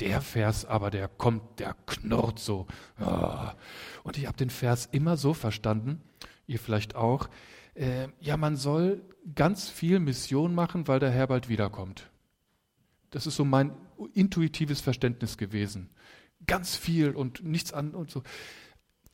Der 0.00 0.20
Vers 0.20 0.64
aber, 0.64 0.90
der 0.90 1.08
kommt, 1.08 1.58
der 1.58 1.74
knurrt 1.86 2.38
so. 2.38 2.66
Und 4.04 4.16
ich 4.16 4.26
habe 4.26 4.36
den 4.36 4.50
Vers 4.50 4.88
immer 4.92 5.16
so 5.16 5.34
verstanden, 5.34 6.00
ihr 6.46 6.60
vielleicht 6.60 6.94
auch, 6.94 7.28
äh, 7.74 8.08
ja, 8.20 8.36
man 8.36 8.56
soll 8.56 9.02
ganz 9.34 9.68
viel 9.68 9.98
Mission 10.00 10.54
machen, 10.54 10.88
weil 10.88 11.00
der 11.00 11.10
Herr 11.10 11.26
bald 11.26 11.48
wiederkommt. 11.48 12.10
Das 13.10 13.26
ist 13.26 13.36
so 13.36 13.44
mein 13.44 13.72
intuitives 14.14 14.80
Verständnis 14.80 15.36
gewesen. 15.36 15.90
Ganz 16.46 16.76
viel 16.76 17.10
und 17.10 17.42
nichts 17.44 17.72
an 17.72 17.94
und 17.94 18.10
so. 18.10 18.22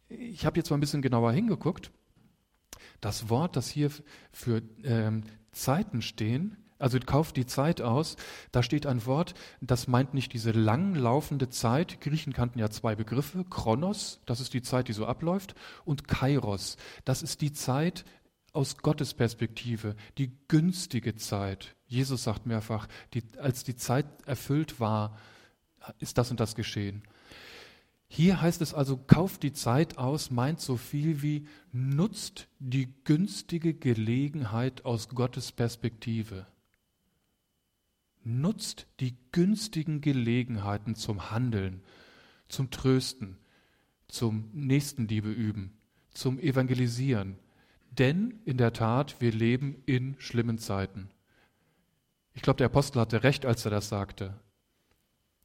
Ich 0.08 0.44
habe 0.44 0.58
jetzt 0.58 0.70
mal 0.70 0.76
ein 0.76 0.80
bisschen 0.80 1.02
genauer 1.02 1.32
hingeguckt. 1.32 1.90
Das 3.00 3.28
Wort, 3.28 3.56
das 3.56 3.68
hier 3.68 3.90
für 4.32 4.62
ähm, 4.82 5.25
Zeiten 5.52 6.02
stehen, 6.02 6.56
also 6.78 6.99
kauft 6.99 7.37
die 7.37 7.47
Zeit 7.47 7.81
aus, 7.81 8.16
da 8.52 8.62
steht 8.62 8.87
ein 8.87 9.07
Wort, 9.07 9.35
das 9.61 9.87
meint 9.88 10.14
nicht 10.14 10.33
diese 10.33 10.50
langlaufende 10.50 11.49
Zeit. 11.49 12.00
Griechen 12.00 12.33
kannten 12.33 12.59
ja 12.59 12.71
zwei 12.71 12.95
Begriffe. 12.95 13.45
Chronos, 13.45 14.21
das 14.26 14.40
ist 14.40 14.54
die 14.54 14.62
Zeit, 14.62 14.88
die 14.88 14.93
so 14.93 15.07
abläuft, 15.07 15.54
und 15.85 16.09
Kairos, 16.09 16.76
das 17.04 17.23
ist 17.23 17.40
die 17.40 17.52
Zeit, 17.52 18.04
aus 18.54 18.78
Gottes 18.78 19.14
Perspektive 19.14 19.97
die 20.16 20.33
günstige 20.49 21.16
Zeit. 21.16 21.75
Jesus 21.87 22.23
sagt 22.25 22.47
mehrfach, 22.47 22.87
die, 23.12 23.23
als 23.38 23.64
die 23.64 23.76
Zeit 23.76 24.07
erfüllt 24.26 24.81
war, 24.81 25.19
ist 25.99 26.16
das 26.16 26.31
und 26.31 26.40
das 26.40 26.54
geschehen. 26.54 27.02
Hier 28.07 28.40
heißt 28.40 28.62
es 28.62 28.73
also, 28.73 28.97
kauft 28.97 29.43
die 29.43 29.52
Zeit 29.52 29.99
aus, 29.99 30.31
meint 30.31 30.61
so 30.61 30.76
viel 30.76 31.21
wie 31.21 31.49
nutzt 31.73 32.47
die 32.61 32.95
günstige 33.02 33.75
Gelegenheit 33.75 34.85
aus 34.85 35.09
Gottes 35.09 35.50
Perspektive. 35.50 36.47
Nutzt 38.25 38.87
die 39.00 39.16
günstigen 39.33 40.00
Gelegenheiten 40.00 40.95
zum 40.95 41.31
Handeln, 41.31 41.83
zum 42.49 42.71
Trösten, 42.71 43.38
zum 44.09 44.50
Nächstenliebe 44.52 45.31
üben, 45.31 45.76
zum 46.11 46.38
Evangelisieren, 46.38 47.38
denn 47.90 48.40
in 48.45 48.57
der 48.57 48.73
Tat, 48.73 49.21
wir 49.21 49.33
leben 49.33 49.83
in 49.87 50.16
schlimmen 50.19 50.59
Zeiten. 50.59 51.11
Ich 52.33 52.43
glaube, 52.43 52.57
der 52.57 52.66
Apostel 52.66 53.00
hatte 53.00 53.23
recht, 53.23 53.47
als 53.47 53.64
er 53.64 53.71
das 53.71 53.88
sagte. 53.88 54.40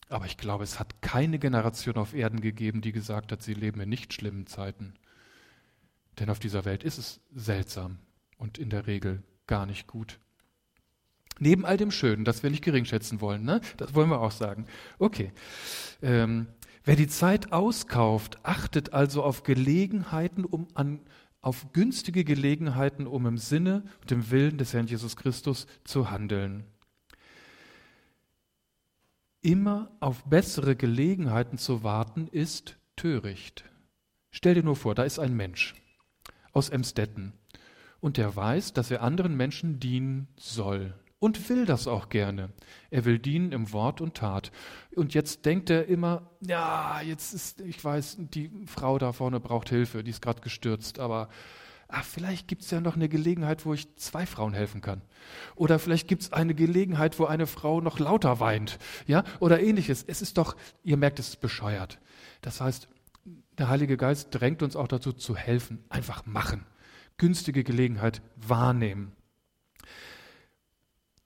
Aber 0.10 0.26
ich 0.26 0.38
glaube, 0.38 0.64
es 0.64 0.80
hat 0.80 1.02
keine 1.02 1.38
Generation 1.38 1.98
auf 1.98 2.16
Erden 2.16 2.42
gegeben, 2.42 2.82
die 2.82 2.92
gesagt 2.92 3.32
hat, 3.32 3.44
sie 3.44 3.54
leben 3.54 3.80
in 3.80 3.90
nicht 3.90 4.14
schlimmen 4.14 4.48
Zeiten. 4.48 4.96
Denn 6.18 6.30
auf 6.30 6.40
dieser 6.40 6.66
Welt 6.66 6.84
ist 6.84 6.98
es 6.98 7.22
seltsam 7.34 8.00
und 8.38 8.58
in 8.58 8.72
der 8.72 8.88
Regel 8.88 9.24
gar 9.46 9.68
nicht 9.68 9.86
gut. 9.86 10.20
Neben 11.40 11.66
all 11.66 11.78
dem 11.78 11.92
Schönen, 11.92 12.26
das 12.26 12.44
wir 12.44 12.50
nicht 12.50 12.64
geringschätzen 12.64 13.22
wollen, 13.22 13.44
ne? 13.44 13.62
das 13.78 13.96
wollen 13.96 14.10
wir 14.10 14.20
auch 14.20 14.32
sagen. 14.32 14.66
Okay. 14.98 15.32
Ähm, 16.02 16.48
wer 16.84 16.96
die 16.96 17.08
Zeit 17.08 17.54
auskauft, 17.54 18.40
achtet 18.44 18.94
also 18.94 19.24
auf 19.24 19.44
Gelegenheiten, 19.44 20.44
um 20.46 20.68
an 20.74 21.00
auf 21.42 21.72
günstige 21.72 22.26
Gelegenheiten, 22.26 23.08
um 23.08 23.26
im 23.26 23.38
Sinne 23.38 23.84
und 24.02 24.12
im 24.12 24.30
Willen 24.30 24.58
des 24.58 24.74
Herrn 24.74 24.88
Jesus 24.88 25.16
Christus 25.16 25.68
zu 25.86 26.12
handeln. 26.12 26.66
Immer 29.42 29.90
auf 30.02 30.26
bessere 30.26 30.76
Gelegenheiten 30.76 31.58
zu 31.58 31.82
warten, 31.84 32.28
ist 32.28 32.78
töricht. 32.98 33.64
Stell 34.32 34.56
dir 34.56 34.64
nur 34.64 34.76
vor, 34.76 34.96
da 34.96 35.04
ist 35.04 35.18
ein 35.18 35.34
Mensch 35.34 35.76
aus 36.52 36.68
Emstetten 36.68 37.32
und 38.02 38.18
der 38.18 38.36
weiß, 38.36 38.74
dass 38.74 38.92
er 38.92 39.02
anderen 39.02 39.38
Menschen 39.38 39.80
dienen 39.80 40.28
soll 40.36 40.94
und 41.20 41.50
will 41.50 41.66
das 41.66 41.88
auch 41.88 42.10
gerne. 42.10 42.50
Er 42.90 43.06
will 43.06 43.20
dienen 43.20 43.52
im 43.52 43.72
Wort 43.74 44.02
und 44.02 44.16
Tat. 44.16 44.52
Und 44.96 45.14
jetzt 45.14 45.46
denkt 45.46 45.70
er 45.70 45.86
immer, 45.88 46.32
ja, 46.42 47.02
jetzt 47.02 47.34
ist, 47.34 47.62
ich 47.62 47.84
weiß, 47.84 48.18
die 48.20 48.50
Frau 48.66 48.98
da 48.98 49.12
vorne 49.12 49.40
braucht 49.40 49.70
Hilfe, 49.70 50.04
die 50.04 50.12
ist 50.12 50.22
gerade 50.22 50.42
gestürzt, 50.42 51.00
aber 51.00 51.30
ach, 51.90 52.06
vielleicht 52.06 52.48
gibt 52.48 52.62
es 52.62 52.72
ja 52.72 52.80
noch 52.80 52.96
eine 52.96 53.10
Gelegenheit, 53.10 53.66
wo 53.66 53.74
ich 53.74 53.96
zwei 53.98 54.26
Frauen 54.26 54.54
helfen 54.54 54.82
kann. 54.82 55.02
Oder 55.56 55.80
vielleicht 55.80 56.08
gibt 56.08 56.22
es 56.22 56.34
eine 56.34 56.56
Gelegenheit, 56.56 57.20
wo 57.20 57.26
eine 57.26 57.48
Frau 57.48 57.82
noch 57.82 58.00
lauter 58.00 58.40
weint, 58.40 58.80
ja, 59.06 59.24
oder 59.40 59.62
ähnliches. 59.62 60.04
Es 60.08 60.22
ist 60.22 60.38
doch, 60.38 60.56
ihr 60.84 60.98
merkt, 60.98 61.20
es 61.20 61.30
ist 61.30 61.42
bescheuert. 61.42 62.00
Das 62.42 62.62
heißt, 62.62 62.88
der 63.58 63.68
Heilige 63.68 63.98
Geist 63.98 64.30
drängt 64.32 64.64
uns 64.64 64.78
auch 64.78 64.88
dazu 64.88 65.12
zu 65.12 65.36
helfen, 65.36 65.84
einfach 65.90 66.26
machen, 66.26 66.66
günstige 67.18 67.66
Gelegenheit 67.66 68.22
wahrnehmen. 68.38 69.12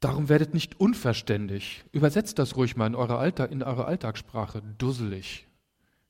Darum 0.03 0.27
werdet 0.27 0.53
nicht 0.53 0.81
unverständig. 0.81 1.85
Übersetzt 1.93 2.37
das 2.37 2.57
ruhig 2.57 2.75
mal 2.75 2.87
in 2.87 2.95
eure, 2.95 3.17
Alltag, 3.19 3.51
in 3.51 3.63
eure 3.63 3.85
Alltagssprache. 3.85 4.61
Dusselig. 4.77 5.47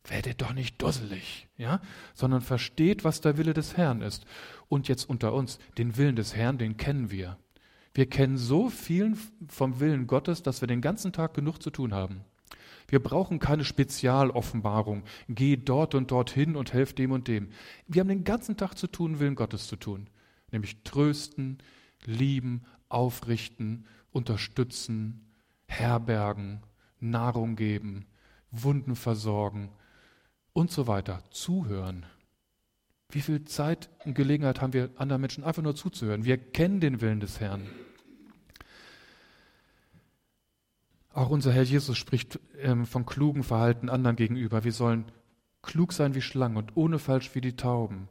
Werdet 0.07 0.41
doch 0.41 0.51
nicht 0.51 0.81
dusselig, 0.81 1.47
ja? 1.57 1.79
Sondern 2.15 2.41
versteht, 2.41 3.03
was 3.03 3.21
der 3.21 3.37
Wille 3.37 3.53
des 3.53 3.77
Herrn 3.77 4.01
ist. 4.01 4.25
Und 4.67 4.87
jetzt 4.87 5.07
unter 5.07 5.33
uns, 5.33 5.59
den 5.77 5.95
Willen 5.95 6.15
des 6.15 6.35
Herrn, 6.35 6.57
den 6.57 6.75
kennen 6.75 7.11
wir. 7.11 7.37
Wir 7.93 8.09
kennen 8.09 8.37
so 8.37 8.71
vielen 8.71 9.15
vom 9.47 9.79
Willen 9.79 10.07
Gottes, 10.07 10.41
dass 10.41 10.61
wir 10.61 10.67
den 10.67 10.81
ganzen 10.81 11.13
Tag 11.13 11.35
genug 11.35 11.61
zu 11.61 11.69
tun 11.69 11.93
haben. 11.93 12.21
Wir 12.87 12.97
brauchen 12.99 13.37
keine 13.37 13.63
Spezialoffenbarung. 13.63 15.03
Geh 15.29 15.55
dort 15.55 15.93
und 15.93 16.09
dorthin 16.09 16.55
und 16.55 16.73
helf 16.73 16.93
dem 16.93 17.11
und 17.11 17.27
dem. 17.27 17.49
Wir 17.87 17.99
haben 17.99 18.09
den 18.09 18.23
ganzen 18.23 18.57
Tag 18.57 18.75
zu 18.75 18.87
tun, 18.87 19.19
Willen 19.19 19.35
Gottes 19.35 19.67
zu 19.67 19.75
tun. 19.75 20.09
Nämlich 20.49 20.81
trösten, 20.83 21.59
lieben, 22.05 22.63
aufrichten, 22.93 23.85
unterstützen, 24.11 25.31
herbergen, 25.65 26.61
Nahrung 26.99 27.55
geben, 27.55 28.05
Wunden 28.51 28.95
versorgen 28.95 29.69
und 30.53 30.71
so 30.71 30.87
weiter. 30.87 31.23
Zuhören. 31.31 32.05
Wie 33.09 33.21
viel 33.21 33.43
Zeit 33.45 33.89
und 34.05 34.15
Gelegenheit 34.15 34.61
haben 34.61 34.73
wir 34.73 34.89
anderen 34.95 35.21
Menschen 35.21 35.43
einfach 35.43 35.61
nur 35.61 35.75
zuzuhören? 35.75 36.25
Wir 36.25 36.37
kennen 36.37 36.79
den 36.79 37.01
Willen 37.01 37.19
des 37.19 37.39
Herrn. 37.39 37.67
Auch 41.13 41.29
unser 41.29 41.51
Herr 41.51 41.63
Jesus 41.63 41.97
spricht 41.97 42.39
ähm, 42.57 42.87
von 42.87 43.05
klugen 43.05 43.43
Verhalten 43.43 43.89
anderen 43.89 44.15
gegenüber. 44.15 44.63
Wir 44.63 44.71
sollen 44.71 45.05
klug 45.61 45.93
sein 45.93 46.15
wie 46.15 46.21
Schlangen 46.21 46.57
und 46.57 46.75
ohne 46.75 46.97
falsch 46.97 47.35
wie 47.35 47.41
die 47.41 47.55
Tauben. 47.55 48.09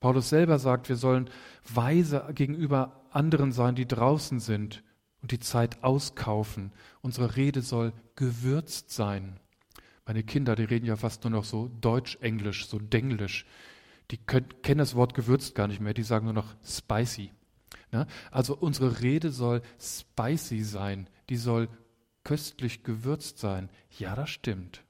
Paulus 0.00 0.30
selber 0.30 0.58
sagt, 0.58 0.88
wir 0.88 0.96
sollen 0.96 1.28
weise 1.68 2.26
gegenüber 2.34 3.04
anderen 3.10 3.52
sein, 3.52 3.74
die 3.74 3.86
draußen 3.86 4.40
sind 4.40 4.82
und 5.20 5.30
die 5.30 5.38
Zeit 5.38 5.84
auskaufen. 5.84 6.72
Unsere 7.02 7.36
Rede 7.36 7.60
soll 7.60 7.92
gewürzt 8.16 8.90
sein. 8.90 9.38
Meine 10.06 10.22
Kinder, 10.24 10.56
die 10.56 10.64
reden 10.64 10.86
ja 10.86 10.96
fast 10.96 11.24
nur 11.24 11.30
noch 11.30 11.44
so 11.44 11.68
Deutsch-Englisch, 11.80 12.66
so 12.66 12.78
Denglisch. 12.78 13.44
Die 14.10 14.16
können, 14.16 14.48
kennen 14.62 14.78
das 14.78 14.94
Wort 14.94 15.14
gewürzt 15.14 15.54
gar 15.54 15.68
nicht 15.68 15.80
mehr, 15.80 15.94
die 15.94 16.02
sagen 16.02 16.24
nur 16.24 16.34
noch 16.34 16.56
spicy. 16.64 17.30
Ne? 17.92 18.06
Also 18.30 18.56
unsere 18.56 19.02
Rede 19.02 19.30
soll 19.30 19.62
spicy 19.78 20.62
sein, 20.64 21.08
die 21.28 21.36
soll 21.36 21.68
köstlich 22.24 22.82
gewürzt 22.82 23.38
sein. 23.38 23.68
Ja, 23.98 24.16
das 24.16 24.30
stimmt. 24.30 24.82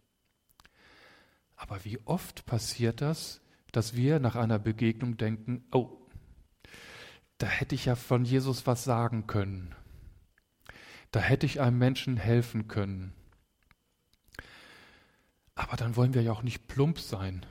Aber 1.56 1.84
wie 1.84 1.98
oft 2.06 2.46
passiert 2.46 3.00
das, 3.02 3.42
dass 3.72 3.94
wir 3.94 4.20
nach 4.20 4.36
einer 4.36 4.58
Begegnung 4.58 5.16
denken, 5.16 5.64
oh, 5.72 6.00
da 7.38 7.46
hätte 7.46 7.74
ich 7.74 7.86
ja 7.86 7.94
von 7.94 8.24
Jesus 8.24 8.66
was 8.66 8.84
sagen 8.84 9.26
können. 9.26 9.74
Da 11.10 11.20
hätte 11.20 11.46
ich 11.46 11.60
einem 11.60 11.78
Menschen 11.78 12.16
helfen 12.16 12.68
können. 12.68 13.12
Aber 15.54 15.76
dann 15.76 15.96
wollen 15.96 16.14
wir 16.14 16.22
ja 16.22 16.32
auch 16.32 16.42
nicht 16.42 16.68
plump 16.68 16.98
sein. 16.98 17.44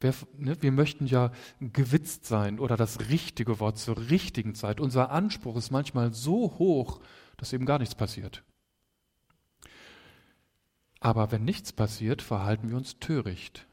Wir, 0.00 0.14
ne, 0.36 0.60
wir, 0.60 0.72
möchten 0.72 1.06
ja 1.06 1.30
gewitzt 1.60 2.26
sein 2.26 2.58
oder 2.58 2.76
das 2.76 3.08
richtige 3.08 3.60
Wort 3.60 3.78
zur 3.78 4.10
richtigen 4.10 4.54
Zeit. 4.54 4.80
Unser 4.80 5.10
Anspruch 5.10 5.56
ist 5.56 5.70
manchmal 5.70 6.12
so 6.12 6.58
hoch, 6.58 7.00
dass 7.36 7.52
eben 7.52 7.66
gar 7.66 7.78
nichts 7.78 7.94
passiert. 7.94 8.42
Aber 10.98 11.30
wenn 11.30 11.44
nichts 11.44 11.72
passiert, 11.72 12.22
verhalten 12.22 12.70
wir 12.70 12.76
uns 12.76 12.98
töricht. 12.98 13.66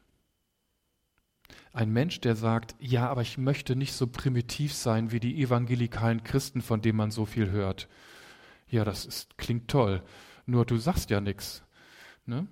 Ein 1.72 1.90
Mensch, 1.90 2.20
der 2.20 2.34
sagt, 2.36 2.74
ja, 2.80 3.08
aber 3.08 3.22
ich 3.22 3.38
möchte 3.38 3.76
nicht 3.76 3.92
so 3.92 4.06
primitiv 4.06 4.74
sein 4.74 5.12
wie 5.12 5.20
die 5.20 5.40
evangelikalen 5.42 6.24
Christen, 6.24 6.62
von 6.62 6.82
denen 6.82 6.96
man 6.96 7.10
so 7.10 7.26
viel 7.26 7.50
hört. 7.50 7.88
Ja, 8.68 8.84
das 8.84 9.04
ist, 9.06 9.38
klingt 9.38 9.68
toll, 9.68 10.02
nur 10.46 10.64
du 10.64 10.76
sagst 10.76 11.10
ja 11.10 11.20
nichts. 11.20 11.62
Ne? 12.26 12.46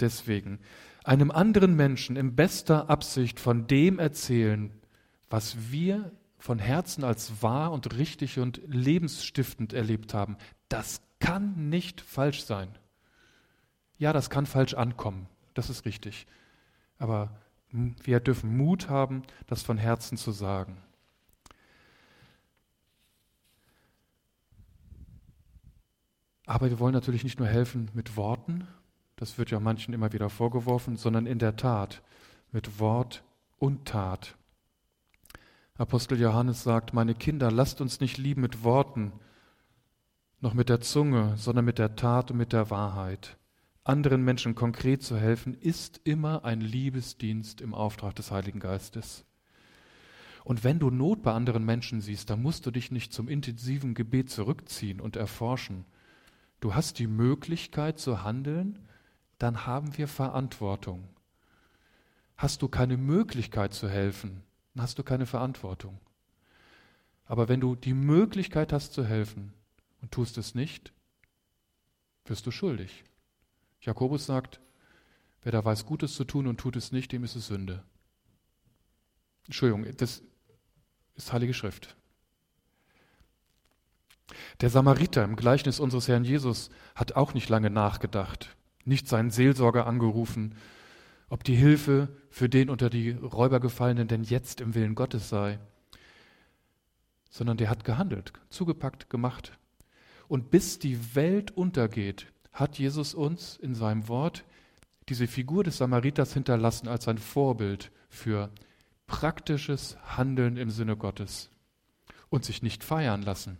Deswegen, 0.00 0.58
einem 1.04 1.30
anderen 1.30 1.76
Menschen 1.76 2.16
in 2.16 2.34
bester 2.34 2.90
Absicht 2.90 3.38
von 3.38 3.66
dem 3.66 3.98
erzählen, 3.98 4.72
was 5.30 5.70
wir 5.70 6.12
von 6.38 6.58
Herzen 6.58 7.04
als 7.04 7.42
wahr 7.42 7.72
und 7.72 7.96
richtig 7.96 8.38
und 8.38 8.60
lebensstiftend 8.66 9.72
erlebt 9.72 10.14
haben, 10.14 10.36
das 10.68 11.00
kann 11.18 11.70
nicht 11.70 12.00
falsch 12.00 12.44
sein. 12.44 12.68
Ja, 13.96 14.12
das 14.12 14.28
kann 14.28 14.46
falsch 14.46 14.74
ankommen, 14.74 15.26
das 15.54 15.70
ist 15.70 15.86
richtig. 15.86 16.26
Aber 16.98 17.30
wir 17.74 18.20
dürfen 18.20 18.56
Mut 18.56 18.88
haben, 18.88 19.24
das 19.48 19.62
von 19.62 19.78
Herzen 19.78 20.16
zu 20.16 20.30
sagen. 20.30 20.76
Aber 26.46 26.70
wir 26.70 26.78
wollen 26.78 26.92
natürlich 26.92 27.24
nicht 27.24 27.38
nur 27.38 27.48
helfen 27.48 27.90
mit 27.94 28.16
Worten, 28.16 28.68
das 29.16 29.38
wird 29.38 29.50
ja 29.50 29.60
manchen 29.60 29.94
immer 29.94 30.12
wieder 30.12 30.28
vorgeworfen, 30.30 30.96
sondern 30.96 31.26
in 31.26 31.38
der 31.38 31.56
Tat, 31.56 32.02
mit 32.52 32.78
Wort 32.78 33.24
und 33.58 33.86
Tat. 33.86 34.36
Apostel 35.76 36.20
Johannes 36.20 36.62
sagt, 36.62 36.92
meine 36.92 37.14
Kinder, 37.14 37.50
lasst 37.50 37.80
uns 37.80 38.00
nicht 38.00 38.18
lieben 38.18 38.42
mit 38.42 38.62
Worten, 38.62 39.12
noch 40.40 40.54
mit 40.54 40.68
der 40.68 40.80
Zunge, 40.80 41.36
sondern 41.36 41.64
mit 41.64 41.78
der 41.78 41.96
Tat 41.96 42.30
und 42.30 42.36
mit 42.36 42.52
der 42.52 42.70
Wahrheit. 42.70 43.36
Anderen 43.84 44.24
Menschen 44.24 44.54
konkret 44.54 45.02
zu 45.02 45.18
helfen, 45.18 45.54
ist 45.54 46.00
immer 46.04 46.44
ein 46.44 46.60
Liebesdienst 46.60 47.60
im 47.60 47.74
Auftrag 47.74 48.14
des 48.14 48.30
Heiligen 48.30 48.60
Geistes. 48.60 49.24
Und 50.42 50.64
wenn 50.64 50.78
du 50.78 50.90
Not 50.90 51.22
bei 51.22 51.32
anderen 51.32 51.64
Menschen 51.64 52.00
siehst, 52.00 52.30
dann 52.30 52.42
musst 52.42 52.66
du 52.66 52.70
dich 52.70 52.90
nicht 52.90 53.12
zum 53.12 53.28
intensiven 53.28 53.94
Gebet 53.94 54.30
zurückziehen 54.30 55.00
und 55.00 55.16
erforschen. 55.16 55.84
Du 56.60 56.74
hast 56.74 56.98
die 56.98 57.06
Möglichkeit 57.06 57.98
zu 57.98 58.24
handeln 58.24 58.78
dann 59.38 59.66
haben 59.66 59.96
wir 59.98 60.08
Verantwortung. 60.08 61.08
Hast 62.36 62.62
du 62.62 62.68
keine 62.68 62.96
Möglichkeit 62.96 63.74
zu 63.74 63.88
helfen, 63.88 64.42
dann 64.74 64.82
hast 64.82 64.98
du 64.98 65.02
keine 65.02 65.26
Verantwortung. 65.26 66.00
Aber 67.26 67.48
wenn 67.48 67.60
du 67.60 67.74
die 67.74 67.94
Möglichkeit 67.94 68.72
hast 68.72 68.92
zu 68.92 69.04
helfen 69.04 69.52
und 70.00 70.12
tust 70.12 70.36
es 70.38 70.54
nicht, 70.54 70.92
wirst 72.24 72.46
du 72.46 72.50
schuldig. 72.50 73.04
Jakobus 73.84 74.26
sagt, 74.26 74.60
wer 75.42 75.52
da 75.52 75.64
weiß, 75.64 75.86
Gutes 75.86 76.14
zu 76.14 76.24
tun 76.24 76.46
und 76.46 76.58
tut 76.58 76.76
es 76.76 76.92
nicht, 76.92 77.12
dem 77.12 77.24
ist 77.24 77.36
es 77.36 77.46
Sünde. 77.46 77.84
Entschuldigung, 79.46 79.86
das 79.96 80.22
ist 81.16 81.32
Heilige 81.32 81.54
Schrift. 81.54 81.96
Der 84.60 84.70
Samariter 84.70 85.22
im 85.22 85.36
Gleichnis 85.36 85.80
unseres 85.80 86.08
Herrn 86.08 86.24
Jesus 86.24 86.70
hat 86.94 87.14
auch 87.14 87.34
nicht 87.34 87.48
lange 87.48 87.70
nachgedacht 87.70 88.56
nicht 88.84 89.08
seinen 89.08 89.30
Seelsorger 89.30 89.86
angerufen, 89.86 90.54
ob 91.28 91.44
die 91.44 91.56
Hilfe 91.56 92.08
für 92.30 92.48
den 92.48 92.70
unter 92.70 92.90
die 92.90 93.10
Räuber 93.10 93.60
gefallenen 93.60 94.08
denn 94.08 94.24
jetzt 94.24 94.60
im 94.60 94.74
Willen 94.74 94.94
Gottes 94.94 95.28
sei, 95.28 95.58
sondern 97.30 97.56
der 97.56 97.70
hat 97.70 97.84
gehandelt, 97.84 98.32
zugepackt, 98.50 99.10
gemacht. 99.10 99.58
Und 100.28 100.50
bis 100.50 100.78
die 100.78 101.14
Welt 101.14 101.50
untergeht, 101.50 102.32
hat 102.54 102.78
Jesus 102.78 103.12
uns 103.14 103.56
in 103.56 103.74
seinem 103.74 104.08
Wort 104.08 104.44
diese 105.08 105.26
Figur 105.26 105.64
des 105.64 105.76
Samariters 105.76 106.32
hinterlassen 106.32 106.88
als 106.88 107.08
ein 107.08 107.18
Vorbild 107.18 107.90
für 108.08 108.50
praktisches 109.06 109.98
Handeln 110.16 110.56
im 110.56 110.70
Sinne 110.70 110.96
Gottes 110.96 111.50
und 112.30 112.44
sich 112.44 112.62
nicht 112.62 112.82
feiern 112.82 113.22
lassen. 113.22 113.58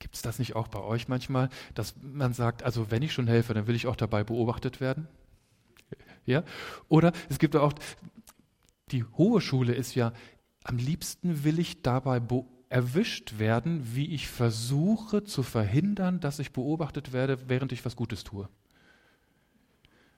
Gibt 0.00 0.16
es 0.16 0.22
das 0.22 0.38
nicht 0.38 0.54
auch 0.54 0.68
bei 0.68 0.80
euch 0.80 1.08
manchmal, 1.08 1.48
dass 1.74 1.94
man 2.02 2.32
sagt, 2.32 2.62
also 2.62 2.90
wenn 2.90 3.02
ich 3.02 3.12
schon 3.12 3.26
helfe, 3.26 3.54
dann 3.54 3.66
will 3.66 3.74
ich 3.74 3.86
auch 3.86 3.96
dabei 3.96 4.22
beobachtet 4.22 4.80
werden? 4.80 5.08
Ja? 6.26 6.44
Oder 6.88 7.12
es 7.30 7.38
gibt 7.38 7.56
auch, 7.56 7.72
die 8.90 9.04
hohe 9.04 9.40
Schule 9.40 9.74
ist 9.74 9.94
ja, 9.94 10.12
am 10.62 10.76
liebsten 10.76 11.44
will 11.44 11.58
ich 11.58 11.82
dabei 11.82 12.20
erwischt 12.68 13.38
werden, 13.38 13.94
wie 13.94 14.14
ich 14.14 14.28
versuche 14.28 15.24
zu 15.24 15.42
verhindern, 15.42 16.20
dass 16.20 16.38
ich 16.38 16.52
beobachtet 16.52 17.12
werde, 17.12 17.48
während 17.48 17.72
ich 17.72 17.84
was 17.84 17.96
Gutes 17.96 18.24
tue. 18.24 18.48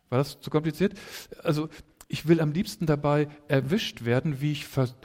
War 0.08 0.18
das 0.18 0.40
zu 0.40 0.50
kompliziert? 0.50 0.98
Also 1.42 1.68
ich 2.08 2.26
will 2.26 2.40
am 2.40 2.52
liebsten 2.52 2.86
dabei 2.86 3.28
erwischt 3.46 4.04
werden, 4.04 4.40
wie 4.40 4.52
ich 4.52 4.66
versuche, 4.66 4.96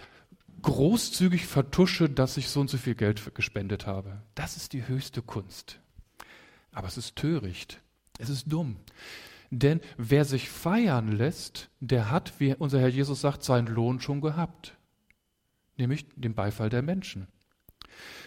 großzügig 0.63 1.45
vertusche, 1.45 2.09
dass 2.09 2.37
ich 2.37 2.49
so 2.49 2.59
und 2.59 2.71
so 2.71 2.77
viel 2.77 2.95
Geld 2.95 3.35
gespendet 3.35 3.85
habe. 3.85 4.23
Das 4.33 4.57
ist 4.57 4.73
die 4.73 4.87
höchste 4.87 5.21
Kunst. 5.21 5.79
Aber 6.71 6.87
es 6.87 6.97
ist 6.97 7.15
töricht. 7.15 7.81
Es 8.17 8.29
ist 8.29 8.51
dumm. 8.51 8.77
Denn 9.51 9.79
wer 9.97 10.25
sich 10.25 10.49
feiern 10.49 11.11
lässt, 11.11 11.69
der 11.79 12.09
hat, 12.09 12.39
wie 12.39 12.55
unser 12.55 12.79
Herr 12.79 12.87
Jesus 12.87 13.21
sagt, 13.21 13.43
seinen 13.43 13.67
Lohn 13.67 14.01
schon 14.01 14.21
gehabt. 14.21 14.75
Nämlich 15.77 16.07
den 16.15 16.33
Beifall 16.33 16.69
der 16.69 16.81
Menschen. 16.81 17.27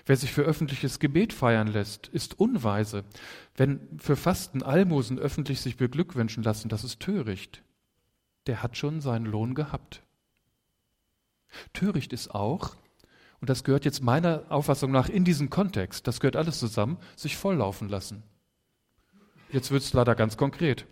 Wer 0.06 0.16
sich 0.16 0.32
für 0.32 0.42
öffentliches 0.42 0.98
Gebet 0.98 1.32
feiern 1.32 1.68
lässt, 1.68 2.08
ist 2.08 2.38
unweise. 2.38 3.04
Wenn 3.56 3.98
für 3.98 4.16
Fasten 4.16 4.62
Almosen 4.62 5.18
öffentlich 5.18 5.60
sich 5.60 5.76
beglückwünschen 5.76 6.42
lassen, 6.42 6.68
das 6.68 6.84
ist 6.84 7.00
töricht. 7.00 7.62
Der 8.46 8.62
hat 8.62 8.76
schon 8.76 9.00
seinen 9.00 9.26
Lohn 9.26 9.54
gehabt. 9.54 10.02
Töricht 11.72 12.12
ist 12.12 12.34
auch, 12.34 12.76
und 13.40 13.50
das 13.50 13.64
gehört 13.64 13.84
jetzt 13.84 14.02
meiner 14.02 14.44
Auffassung 14.48 14.90
nach 14.90 15.08
in 15.08 15.24
diesen 15.24 15.50
Kontext, 15.50 16.06
das 16.06 16.20
gehört 16.20 16.36
alles 16.36 16.58
zusammen, 16.58 16.98
sich 17.16 17.36
volllaufen 17.36 17.88
lassen. 17.88 18.22
Jetzt 19.50 19.70
wird 19.70 19.82
es 19.82 19.92
leider 19.92 20.14
ganz 20.14 20.36
konkret. 20.36 20.86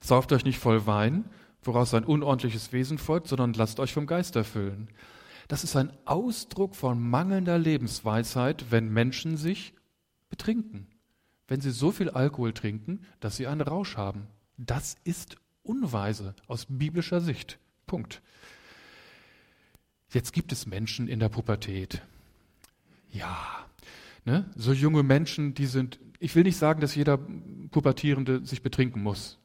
Sauft 0.00 0.32
euch 0.32 0.44
nicht 0.44 0.58
voll 0.58 0.86
Wein, 0.86 1.24
woraus 1.62 1.94
ein 1.94 2.04
unordentliches 2.04 2.72
Wesen 2.72 2.98
folgt, 2.98 3.28
sondern 3.28 3.54
lasst 3.54 3.80
euch 3.80 3.92
vom 3.92 4.06
Geist 4.06 4.36
erfüllen. 4.36 4.88
Das 5.52 5.64
ist 5.64 5.76
ein 5.76 5.92
Ausdruck 6.06 6.74
von 6.74 6.98
mangelnder 6.98 7.58
Lebensweisheit, 7.58 8.70
wenn 8.70 8.88
Menschen 8.88 9.36
sich 9.36 9.74
betrinken, 10.30 10.86
wenn 11.46 11.60
sie 11.60 11.72
so 11.72 11.92
viel 11.92 12.08
Alkohol 12.08 12.54
trinken, 12.54 13.04
dass 13.20 13.36
sie 13.36 13.46
einen 13.46 13.60
Rausch 13.60 13.98
haben. 13.98 14.28
Das 14.56 14.96
ist 15.04 15.36
unweise 15.62 16.34
aus 16.46 16.64
biblischer 16.70 17.20
Sicht. 17.20 17.58
Punkt. 17.86 18.22
Jetzt 20.08 20.32
gibt 20.32 20.52
es 20.52 20.64
Menschen 20.64 21.06
in 21.06 21.20
der 21.20 21.28
Pubertät. 21.28 22.00
Ja, 23.10 23.66
ne? 24.24 24.50
so 24.56 24.72
junge 24.72 25.02
Menschen, 25.02 25.52
die 25.52 25.66
sind, 25.66 25.98
ich 26.18 26.34
will 26.34 26.44
nicht 26.44 26.56
sagen, 26.56 26.80
dass 26.80 26.94
jeder 26.94 27.18
Pubertierende 27.70 28.42
sich 28.46 28.62
betrinken 28.62 29.02
muss. 29.02 29.38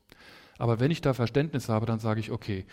Aber 0.57 0.79
wenn 0.79 0.89
ich 0.89 1.01
da 1.01 1.13
Verständnis 1.13 1.67
habe, 1.67 1.85
dann 1.85 1.99
sage 1.99 2.21
ich, 2.21 2.31
okay, 2.31 2.65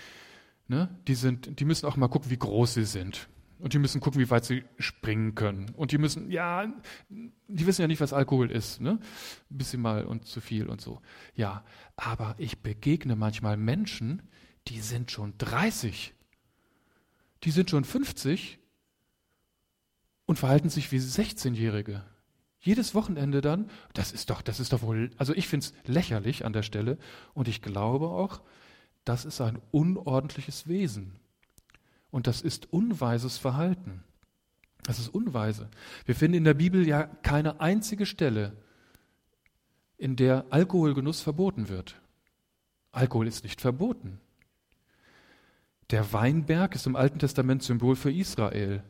ne? 0.69 0.97
die, 1.07 1.15
sind, 1.15 1.61
die 1.61 1.65
müssen 1.65 1.87
auch 1.87 1.97
mal 1.97 2.09
gucken, 2.09 2.31
wie 2.31 2.39
groß 2.39 2.75
sie 2.75 2.85
sind. 2.85 3.29
Und 3.59 3.73
die 3.73 3.79
müssen 3.79 4.01
gucken, 4.01 4.21
wie 4.21 4.29
weit 4.31 4.45
sie 4.45 4.65
springen 4.79 5.35
können. 5.35 5.71
Und 5.71 5.93
die 5.93 5.99
müssen, 5.99 6.31
ja, 6.31 6.71
die 7.09 7.67
wissen 7.67 7.83
ja 7.83 7.89
nicht, 7.89 8.01
was 8.01 8.13
Alkohol 8.13 8.51
ist. 8.51 8.81
Ne? 8.81 8.99
Ein 9.51 9.57
bisschen 9.57 9.81
mal 9.81 10.05
und 10.05 10.27
zu 10.27 10.41
viel 10.41 10.69
und 10.69 10.81
so. 10.81 11.01
Ja, 11.35 11.65
aber 11.97 12.35
ich 12.39 12.59
begegne 12.59 13.17
manchmal 13.17 13.57
Menschen, 13.57 14.23
die 14.69 14.81
sind 14.81 15.11
schon 15.11 15.39
30. 15.39 16.15
Die 17.45 17.51
sind 17.51 17.71
schon 17.71 17.85
50 17.85 18.59
und 20.27 20.39
verhalten 20.39 20.69
sich 20.69 20.91
wie 20.93 20.99
16-Jährige. 20.99 22.05
Jedes 22.59 22.95
Wochenende 22.95 23.41
dann, 23.41 23.71
das 23.93 24.13
ist 24.13 24.31
doch, 24.31 24.41
das 24.41 24.59
ist 24.59 24.73
doch 24.73 24.83
wohl, 24.83 25.11
also 25.19 25.35
ich 25.35 25.49
finde 25.49 25.67
es 25.67 25.75
lächerlich 25.87 26.47
an 26.47 26.55
der 26.55 26.63
Stelle 26.63 26.99
und 27.35 27.47
ich 27.47 27.61
glaube 27.61 28.09
auch, 28.09 28.41
das 29.05 29.25
ist 29.25 29.41
ein 29.41 29.59
unordentliches 29.71 30.69
Wesen. 30.69 31.19
Und 32.11 32.27
das 32.27 32.43
ist 32.43 32.73
unweises 32.73 33.39
Verhalten. 33.39 34.05
Das 34.85 34.99
ist 34.99 35.09
unweise. 35.09 35.69
Wir 36.05 36.15
finden 36.15 36.39
in 36.39 36.45
der 36.45 36.55
Bibel 36.55 36.87
ja 36.87 37.05
keine 37.23 37.61
einzige 37.61 38.07
Stelle, 38.07 38.57
in 39.97 40.17
der 40.17 40.47
Alkoholgenuss 40.51 41.23
verboten 41.23 41.69
wird. 41.69 42.01
Alkohol 42.93 43.27
ist 43.27 43.43
nicht 43.43 43.61
verboten. 43.61 44.21
Der 45.91 46.13
Weinberg 46.13 46.75
ist 46.75 46.87
im 46.87 46.97
Alten 46.97 47.19
Testament 47.19 47.63
Symbol 47.63 47.97
für 47.97 48.13
Israel. 48.13 48.83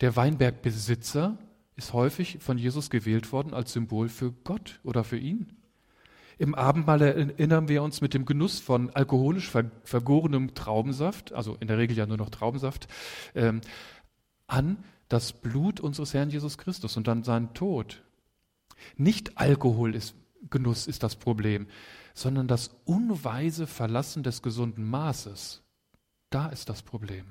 Der 0.00 0.16
Weinbergbesitzer 0.16 1.38
ist 1.76 1.92
häufig 1.92 2.38
von 2.40 2.58
Jesus 2.58 2.90
gewählt 2.90 3.32
worden 3.32 3.54
als 3.54 3.72
Symbol 3.72 4.08
für 4.08 4.32
Gott 4.32 4.80
oder 4.82 5.04
für 5.04 5.18
ihn. 5.18 5.55
Im 6.38 6.54
Abendmahl 6.54 7.00
erinnern 7.00 7.68
wir 7.68 7.82
uns 7.82 8.00
mit 8.00 8.12
dem 8.12 8.26
Genuss 8.26 8.60
von 8.60 8.90
alkoholisch 8.90 9.50
vergorenem 9.84 10.54
Traubensaft, 10.54 11.32
also 11.32 11.56
in 11.60 11.68
der 11.68 11.78
Regel 11.78 11.96
ja 11.96 12.06
nur 12.06 12.18
noch 12.18 12.30
Traubensaft, 12.30 12.88
ähm, 13.34 13.62
an 14.46 14.84
das 15.08 15.32
Blut 15.32 15.80
unseres 15.80 16.12
Herrn 16.12 16.30
Jesus 16.30 16.58
Christus 16.58 16.96
und 16.96 17.06
dann 17.06 17.24
seinen 17.24 17.54
Tod. 17.54 18.02
Nicht 18.96 19.38
Alkohol 19.38 19.94
ist 19.94 20.14
Genuss 20.50 20.86
ist 20.86 21.02
das 21.02 21.16
Problem, 21.16 21.66
sondern 22.14 22.46
das 22.48 22.70
unweise 22.84 23.66
Verlassen 23.66 24.22
des 24.22 24.42
gesunden 24.42 24.84
Maßes. 24.84 25.62
Da 26.30 26.48
ist 26.48 26.68
das 26.68 26.82
Problem. 26.82 27.24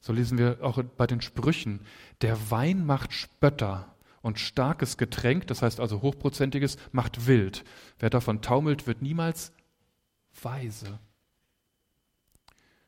So 0.00 0.12
lesen 0.12 0.38
wir 0.38 0.58
auch 0.62 0.82
bei 0.82 1.06
den 1.06 1.20
Sprüchen. 1.20 1.80
Der 2.20 2.50
Wein 2.50 2.84
macht 2.84 3.12
Spötter 3.12 3.93
und 4.24 4.38
starkes 4.38 4.96
Getränk, 4.96 5.46
das 5.48 5.60
heißt 5.60 5.80
also 5.80 6.00
hochprozentiges, 6.00 6.78
macht 6.92 7.26
wild. 7.26 7.62
Wer 7.98 8.08
davon 8.08 8.40
taumelt, 8.40 8.86
wird 8.86 9.02
niemals 9.02 9.52
weise. 10.42 10.98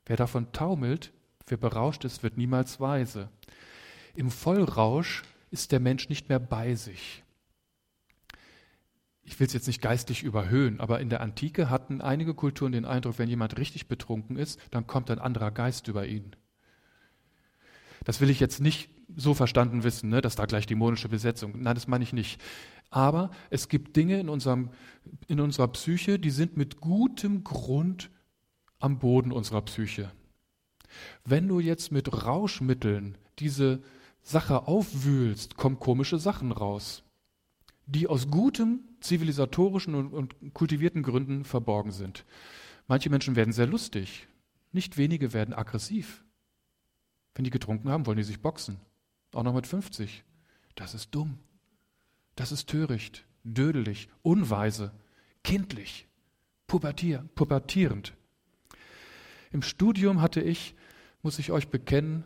Wer 0.07 0.16
davon 0.16 0.51
taumelt, 0.53 1.12
wer 1.46 1.59
berauscht 1.59 2.07
ist, 2.07 2.22
wird 2.22 2.38
niemals 2.38 2.81
weise. 2.81 3.29
Im 4.14 4.31
Vollrausch 4.31 5.25
ist 5.51 5.72
der 5.72 5.81
Mensch 5.81 6.09
nicht 6.09 6.31
mehr 6.31 6.40
bei 6.40 6.75
sich. 6.75 7.22
Ich 9.22 9.38
will 9.38 9.46
es 9.46 9.53
jetzt 9.53 9.66
nicht 9.66 9.83
geistlich 9.83 10.22
überhöhen, 10.22 10.81
aber 10.81 11.01
in 11.01 11.11
der 11.11 11.20
Antike 11.20 11.68
hatten 11.68 12.01
einige 12.01 12.33
Kulturen 12.33 12.72
den 12.72 12.87
Eindruck, 12.87 13.18
wenn 13.18 13.29
jemand 13.29 13.59
richtig 13.59 13.88
betrunken 13.88 14.37
ist, 14.37 14.59
dann 14.70 14.87
kommt 14.87 15.11
ein 15.11 15.18
anderer 15.18 15.51
Geist 15.51 15.87
über 15.88 16.07
ihn. 16.07 16.35
Das 18.05 18.22
will 18.22 18.31
ich 18.31 18.40
jetzt 18.40 18.61
nicht 18.61 18.88
so 19.14 19.34
verstanden 19.34 19.84
wissen, 19.84 20.10
ne, 20.10 20.20
dass 20.20 20.36
da 20.36 20.46
gleich 20.46 20.66
dämonische 20.66 21.08
Besetzung. 21.08 21.52
Nein, 21.60 21.74
das 21.74 21.86
meine 21.86 22.04
ich 22.04 22.12
nicht. 22.12 22.40
Aber 22.90 23.30
es 23.50 23.68
gibt 23.68 23.96
Dinge 23.96 24.18
in, 24.18 24.28
unserem, 24.28 24.70
in 25.28 25.40
unserer 25.40 25.68
Psyche, 25.68 26.18
die 26.18 26.30
sind 26.30 26.56
mit 26.56 26.80
gutem 26.80 27.44
Grund 27.44 28.10
am 28.78 28.98
Boden 28.98 29.32
unserer 29.32 29.62
Psyche. 29.62 30.10
Wenn 31.24 31.48
du 31.48 31.60
jetzt 31.60 31.92
mit 31.92 32.24
Rauschmitteln 32.24 33.18
diese 33.38 33.82
Sache 34.22 34.66
aufwühlst, 34.66 35.56
kommen 35.56 35.78
komische 35.78 36.18
Sachen 36.18 36.52
raus, 36.52 37.02
die 37.86 38.08
aus 38.08 38.28
gutem 38.28 38.80
zivilisatorischen 39.00 39.94
und, 39.94 40.12
und 40.12 40.54
kultivierten 40.54 41.02
Gründen 41.02 41.44
verborgen 41.44 41.92
sind. 41.92 42.24
Manche 42.88 43.10
Menschen 43.10 43.36
werden 43.36 43.52
sehr 43.52 43.66
lustig, 43.66 44.26
nicht 44.72 44.96
wenige 44.96 45.32
werden 45.32 45.54
aggressiv. 45.54 46.24
Wenn 47.34 47.44
die 47.44 47.50
getrunken 47.50 47.90
haben, 47.90 48.06
wollen 48.06 48.16
die 48.16 48.24
sich 48.24 48.40
boxen. 48.40 48.80
Auch 49.37 49.42
noch 49.42 49.55
mit 49.55 49.66
50. 49.66 50.25
Das 50.77 50.94
ist 50.94 51.14
dumm. 51.14 51.38
Das 52.37 52.53
ist 52.53 52.70
töricht, 52.70 53.27
dödelig, 53.44 54.09
unweise, 54.22 54.92
kindlich, 55.44 56.09
pubertier, 56.66 57.29
pubertierend. 57.35 58.14
Im 59.53 59.61
Studium 59.61 60.22
hatte 60.22 60.40
ich, 60.40 60.75
muss 61.20 61.38
ich 61.38 61.53
euch 61.53 61.68
bekennen, 61.68 62.25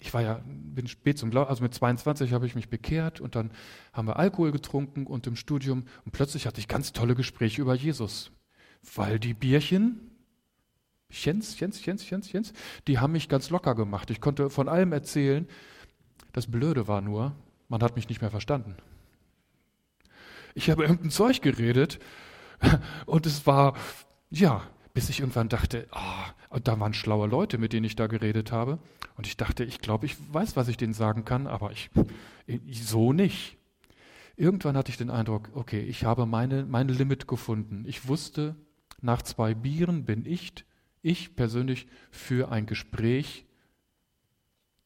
ich 0.00 0.12
war 0.14 0.22
ja, 0.22 0.42
bin 0.46 0.86
spät 0.86 1.18
zum 1.18 1.30
Glauben, 1.30 1.50
also 1.50 1.62
mit 1.62 1.74
22 1.74 2.32
habe 2.32 2.46
ich 2.46 2.54
mich 2.54 2.70
bekehrt 2.70 3.20
und 3.20 3.36
dann 3.36 3.50
haben 3.92 4.08
wir 4.08 4.18
Alkohol 4.18 4.52
getrunken 4.52 5.06
und 5.06 5.26
im 5.26 5.36
Studium 5.36 5.84
und 6.04 6.12
plötzlich 6.12 6.46
hatte 6.46 6.60
ich 6.60 6.68
ganz 6.68 6.92
tolle 6.92 7.14
Gespräche 7.14 7.60
über 7.60 7.74
Jesus, 7.74 8.32
weil 8.94 9.18
die 9.18 9.34
Bierchen, 9.34 10.10
Jens, 11.10 11.58
Jens, 11.60 11.84
Jens, 11.84 12.08
Jens, 12.08 12.32
Jens, 12.32 12.52
die 12.86 12.98
haben 12.98 13.12
mich 13.12 13.28
ganz 13.28 13.50
locker 13.50 13.74
gemacht. 13.74 14.10
Ich 14.10 14.20
konnte 14.20 14.50
von 14.50 14.68
allem 14.68 14.92
erzählen. 14.92 15.46
Das 16.34 16.50
Blöde 16.50 16.88
war 16.88 17.00
nur, 17.00 17.32
man 17.68 17.80
hat 17.80 17.94
mich 17.94 18.08
nicht 18.08 18.20
mehr 18.20 18.30
verstanden. 18.30 18.76
Ich 20.54 20.68
habe 20.68 20.82
irgendein 20.82 21.10
Zeug 21.10 21.40
geredet 21.40 22.00
und 23.06 23.24
es 23.24 23.46
war, 23.46 23.76
ja, 24.30 24.62
bis 24.94 25.08
ich 25.08 25.20
irgendwann 25.20 25.48
dachte, 25.48 25.86
oh, 25.92 26.58
da 26.58 26.78
waren 26.78 26.92
schlaue 26.92 27.28
Leute, 27.28 27.56
mit 27.56 27.72
denen 27.72 27.84
ich 27.84 27.94
da 27.94 28.08
geredet 28.08 28.50
habe. 28.50 28.80
Und 29.16 29.28
ich 29.28 29.36
dachte, 29.36 29.62
ich 29.62 29.78
glaube, 29.78 30.06
ich 30.06 30.16
weiß, 30.32 30.56
was 30.56 30.66
ich 30.66 30.76
denen 30.76 30.92
sagen 30.92 31.24
kann, 31.24 31.46
aber 31.46 31.70
ich, 31.70 31.90
ich 32.46 32.84
so 32.84 33.12
nicht. 33.12 33.56
Irgendwann 34.36 34.76
hatte 34.76 34.90
ich 34.90 34.98
den 34.98 35.10
Eindruck, 35.10 35.50
okay, 35.54 35.80
ich 35.80 36.04
habe 36.04 36.26
meine, 36.26 36.64
meine 36.64 36.92
Limit 36.92 37.28
gefunden. 37.28 37.84
Ich 37.86 38.08
wusste, 38.08 38.56
nach 39.00 39.22
zwei 39.22 39.54
Bieren 39.54 40.04
bin 40.04 40.26
ich 40.26 40.52
ich 41.00 41.36
persönlich 41.36 41.86
für 42.10 42.50
ein 42.50 42.66
Gespräch, 42.66 43.46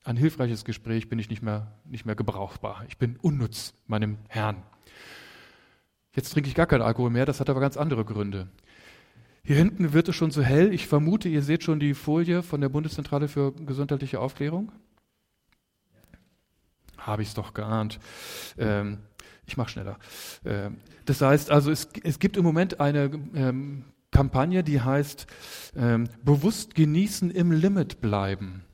ein 0.09 0.17
hilfreiches 0.17 0.65
Gespräch 0.65 1.11
bin 1.11 1.19
ich 1.19 1.29
nicht 1.29 1.43
mehr, 1.43 1.71
nicht 1.85 2.07
mehr 2.07 2.15
gebrauchbar. 2.15 2.83
Ich 2.89 2.97
bin 2.97 3.19
unnütz 3.21 3.75
meinem 3.87 4.17
Herrn. 4.29 4.63
Jetzt 6.15 6.33
trinke 6.33 6.49
ich 6.49 6.55
gar 6.55 6.67
keinen 6.67 6.81
Alkohol 6.81 7.11
mehr, 7.11 7.27
das 7.27 7.41
hat 7.41 7.51
aber 7.51 7.61
ganz 7.61 7.77
andere 7.77 8.07
Gründe. 8.07 8.49
Hier 9.45 9.57
hinten 9.57 9.93
wird 9.93 10.09
es 10.09 10.17
schon 10.17 10.31
so 10.31 10.41
hell. 10.43 10.73
Ich 10.73 10.87
vermute, 10.87 11.29
ihr 11.29 11.43
seht 11.43 11.63
schon 11.63 11.79
die 11.79 11.93
Folie 11.93 12.43
von 12.43 12.63
der 12.63 12.71
Bundeszentrale 12.71 13.29
für 13.29 13.53
gesundheitliche 13.53 14.19
Aufklärung. 14.19 14.73
Habe 16.97 17.21
ich 17.21 17.29
es 17.29 17.35
doch 17.35 17.53
geahnt. 17.53 18.01
Ähm, 18.57 19.01
ich 19.47 19.59
mache 19.59 19.69
schneller. 19.69 19.99
Ähm, 20.45 20.79
das 21.05 21.21
heißt 21.21 21.51
also, 21.51 21.71
es, 21.71 21.89
es, 22.03 22.19
gibt 22.19 22.39
im 22.39 22.45
Moment 22.45 22.81
eine 22.81 23.11
ähm, 23.35 23.85
Kampagne, 24.11 24.65
die 24.65 24.81
heißt 24.81 25.27
ähm, 25.77 26.09
Bewusst 26.25 26.75
genießen, 26.75 27.31
im 27.31 27.53
Limit 27.53 28.01
bleiben. 28.01 28.65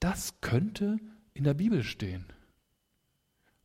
Das 0.00 0.40
könnte 0.40 0.98
in 1.34 1.44
der 1.44 1.54
Bibel 1.54 1.82
stehen. 1.82 2.26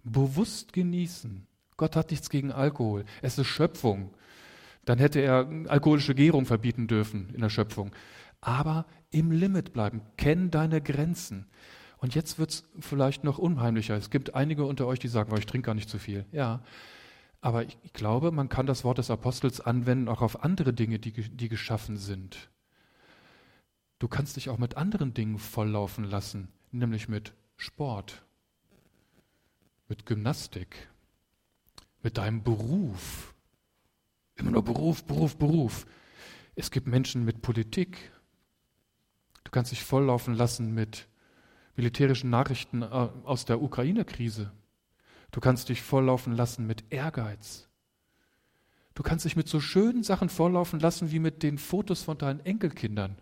Bewusst 0.03 0.73
genießen. 0.73 1.47
Gott 1.77 1.95
hat 1.95 2.11
nichts 2.11 2.29
gegen 2.29 2.51
Alkohol. 2.51 3.05
Es 3.21 3.37
ist 3.37 3.47
Schöpfung. 3.47 4.13
Dann 4.85 4.99
hätte 4.99 5.19
er 5.19 5.47
alkoholische 5.67 6.15
Gärung 6.15 6.45
verbieten 6.45 6.87
dürfen 6.87 7.29
in 7.33 7.41
der 7.41 7.49
Schöpfung. 7.49 7.91
Aber 8.41 8.85
im 9.11 9.31
Limit 9.31 9.73
bleiben. 9.73 10.01
Kenn 10.17 10.51
deine 10.51 10.81
Grenzen. 10.81 11.47
Und 11.97 12.15
jetzt 12.15 12.37
wird 12.37 12.49
es 12.49 12.63
vielleicht 12.79 13.23
noch 13.23 13.37
unheimlicher. 13.37 13.95
Es 13.95 14.09
gibt 14.09 14.35
einige 14.35 14.65
unter 14.65 14.87
euch, 14.87 14.99
die 14.99 15.07
sagen, 15.07 15.33
ich 15.37 15.45
trinke 15.45 15.67
gar 15.67 15.73
nicht 15.73 15.89
zu 15.89 15.99
viel. 15.99 16.25
Ja, 16.33 16.61
aber 17.39 17.63
ich, 17.63 17.77
glaube, 17.93 18.31
man 18.31 18.49
kann 18.49 18.65
das 18.65 18.83
Wort 18.83 18.97
des 18.97 19.11
Apostels 19.11 19.61
anwenden 19.61 20.07
auch 20.07 20.21
auf 20.21 20.43
andere 20.43 20.73
Dinge, 20.73 20.99
die, 20.99 21.11
die 21.11 21.49
geschaffen 21.49 21.97
sind. 21.97 22.49
Du 24.03 24.09
kannst 24.09 24.35
dich 24.35 24.49
auch 24.49 24.57
mit 24.57 24.75
anderen 24.75 25.13
Dingen 25.13 25.39
volllaufen 25.39 26.03
lassen, 26.03 26.49
nämlich 26.73 27.07
mit 27.07 27.31
Sport, 27.55 28.25
mit 29.87 30.05
Gymnastik, 30.05 30.89
mit 32.01 32.17
deinem 32.17 32.43
Beruf. 32.43 33.33
Immer 34.35 34.51
nur 34.51 34.63
Beruf, 34.65 35.05
Beruf, 35.05 35.37
Beruf. 35.37 35.85
Es 36.53 36.69
gibt 36.69 36.85
Menschen 36.85 37.23
mit 37.23 37.41
Politik. 37.41 38.11
Du 39.45 39.51
kannst 39.51 39.71
dich 39.71 39.85
volllaufen 39.85 40.33
lassen 40.33 40.73
mit 40.73 41.07
militärischen 41.77 42.29
Nachrichten 42.29 42.81
äh, 42.81 42.85
aus 42.85 43.45
der 43.45 43.61
Ukraine-Krise. 43.61 44.51
Du 45.31 45.39
kannst 45.39 45.69
dich 45.69 45.81
volllaufen 45.81 46.35
lassen 46.35 46.67
mit 46.67 46.83
Ehrgeiz. 46.89 47.69
Du 48.95 49.01
kannst 49.01 49.23
dich 49.23 49.37
mit 49.37 49.47
so 49.47 49.61
schönen 49.61 50.03
Sachen 50.03 50.27
volllaufen 50.27 50.81
lassen 50.81 51.09
wie 51.09 51.19
mit 51.19 51.41
den 51.41 51.57
Fotos 51.57 52.03
von 52.03 52.17
deinen 52.17 52.41
Enkelkindern. 52.41 53.15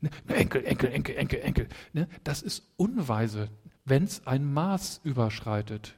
Ne, 0.00 0.10
Enkel, 0.28 0.64
Enkel, 0.64 0.92
Enkel, 0.92 1.16
Enkel, 1.16 1.40
Enkel. 1.40 1.68
Ne, 1.92 2.08
das 2.24 2.42
ist 2.42 2.72
unweise, 2.76 3.48
wenn 3.84 4.04
es 4.04 4.26
ein 4.26 4.52
Maß 4.52 5.00
überschreitet. 5.04 5.96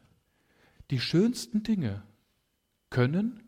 Die 0.90 1.00
schönsten 1.00 1.62
Dinge 1.62 2.02
können 2.90 3.42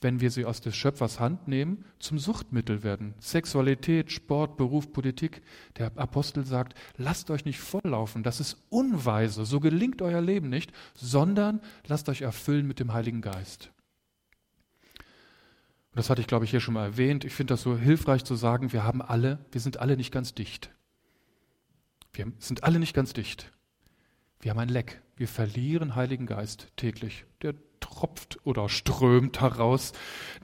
wenn 0.00 0.20
wir 0.20 0.30
sie 0.30 0.44
aus 0.44 0.60
des 0.60 0.76
Schöpfers 0.76 1.20
Hand 1.20 1.48
nehmen, 1.48 1.84
zum 1.98 2.18
Suchtmittel 2.18 2.82
werden. 2.82 3.14
Sexualität, 3.18 4.12
Sport, 4.12 4.56
Beruf, 4.56 4.92
Politik. 4.92 5.42
Der 5.78 5.90
Apostel 5.96 6.44
sagt, 6.44 6.74
lasst 6.96 7.30
euch 7.30 7.44
nicht 7.44 7.60
volllaufen, 7.60 8.22
das 8.22 8.40
ist 8.40 8.62
unweise, 8.68 9.44
so 9.44 9.60
gelingt 9.60 10.02
euer 10.02 10.20
Leben 10.20 10.48
nicht, 10.48 10.72
sondern 10.94 11.60
lasst 11.86 12.08
euch 12.08 12.22
erfüllen 12.22 12.66
mit 12.66 12.78
dem 12.78 12.92
Heiligen 12.92 13.22
Geist. 13.22 13.72
Und 15.96 16.00
das 16.00 16.10
hatte 16.10 16.20
ich, 16.20 16.26
glaube 16.26 16.44
ich, 16.44 16.50
hier 16.50 16.60
schon 16.60 16.74
mal 16.74 16.84
erwähnt. 16.84 17.24
Ich 17.24 17.32
finde 17.32 17.54
das 17.54 17.62
so 17.62 17.78
hilfreich 17.78 18.22
zu 18.22 18.34
sagen, 18.34 18.70
wir 18.74 18.84
haben 18.84 19.00
alle, 19.00 19.38
wir 19.50 19.62
sind 19.62 19.80
alle 19.80 19.96
nicht 19.96 20.12
ganz 20.12 20.34
dicht. 20.34 20.70
Wir 22.12 22.30
sind 22.38 22.64
alle 22.64 22.78
nicht 22.78 22.92
ganz 22.92 23.14
dicht. 23.14 23.50
Wir 24.40 24.50
haben 24.50 24.58
ein 24.58 24.68
Leck. 24.68 25.00
Wir 25.16 25.26
verlieren 25.26 25.96
Heiligen 25.96 26.26
Geist 26.26 26.68
täglich. 26.76 27.24
Der 27.40 27.54
tropft 27.80 28.38
oder 28.44 28.68
strömt 28.68 29.40
heraus. 29.40 29.94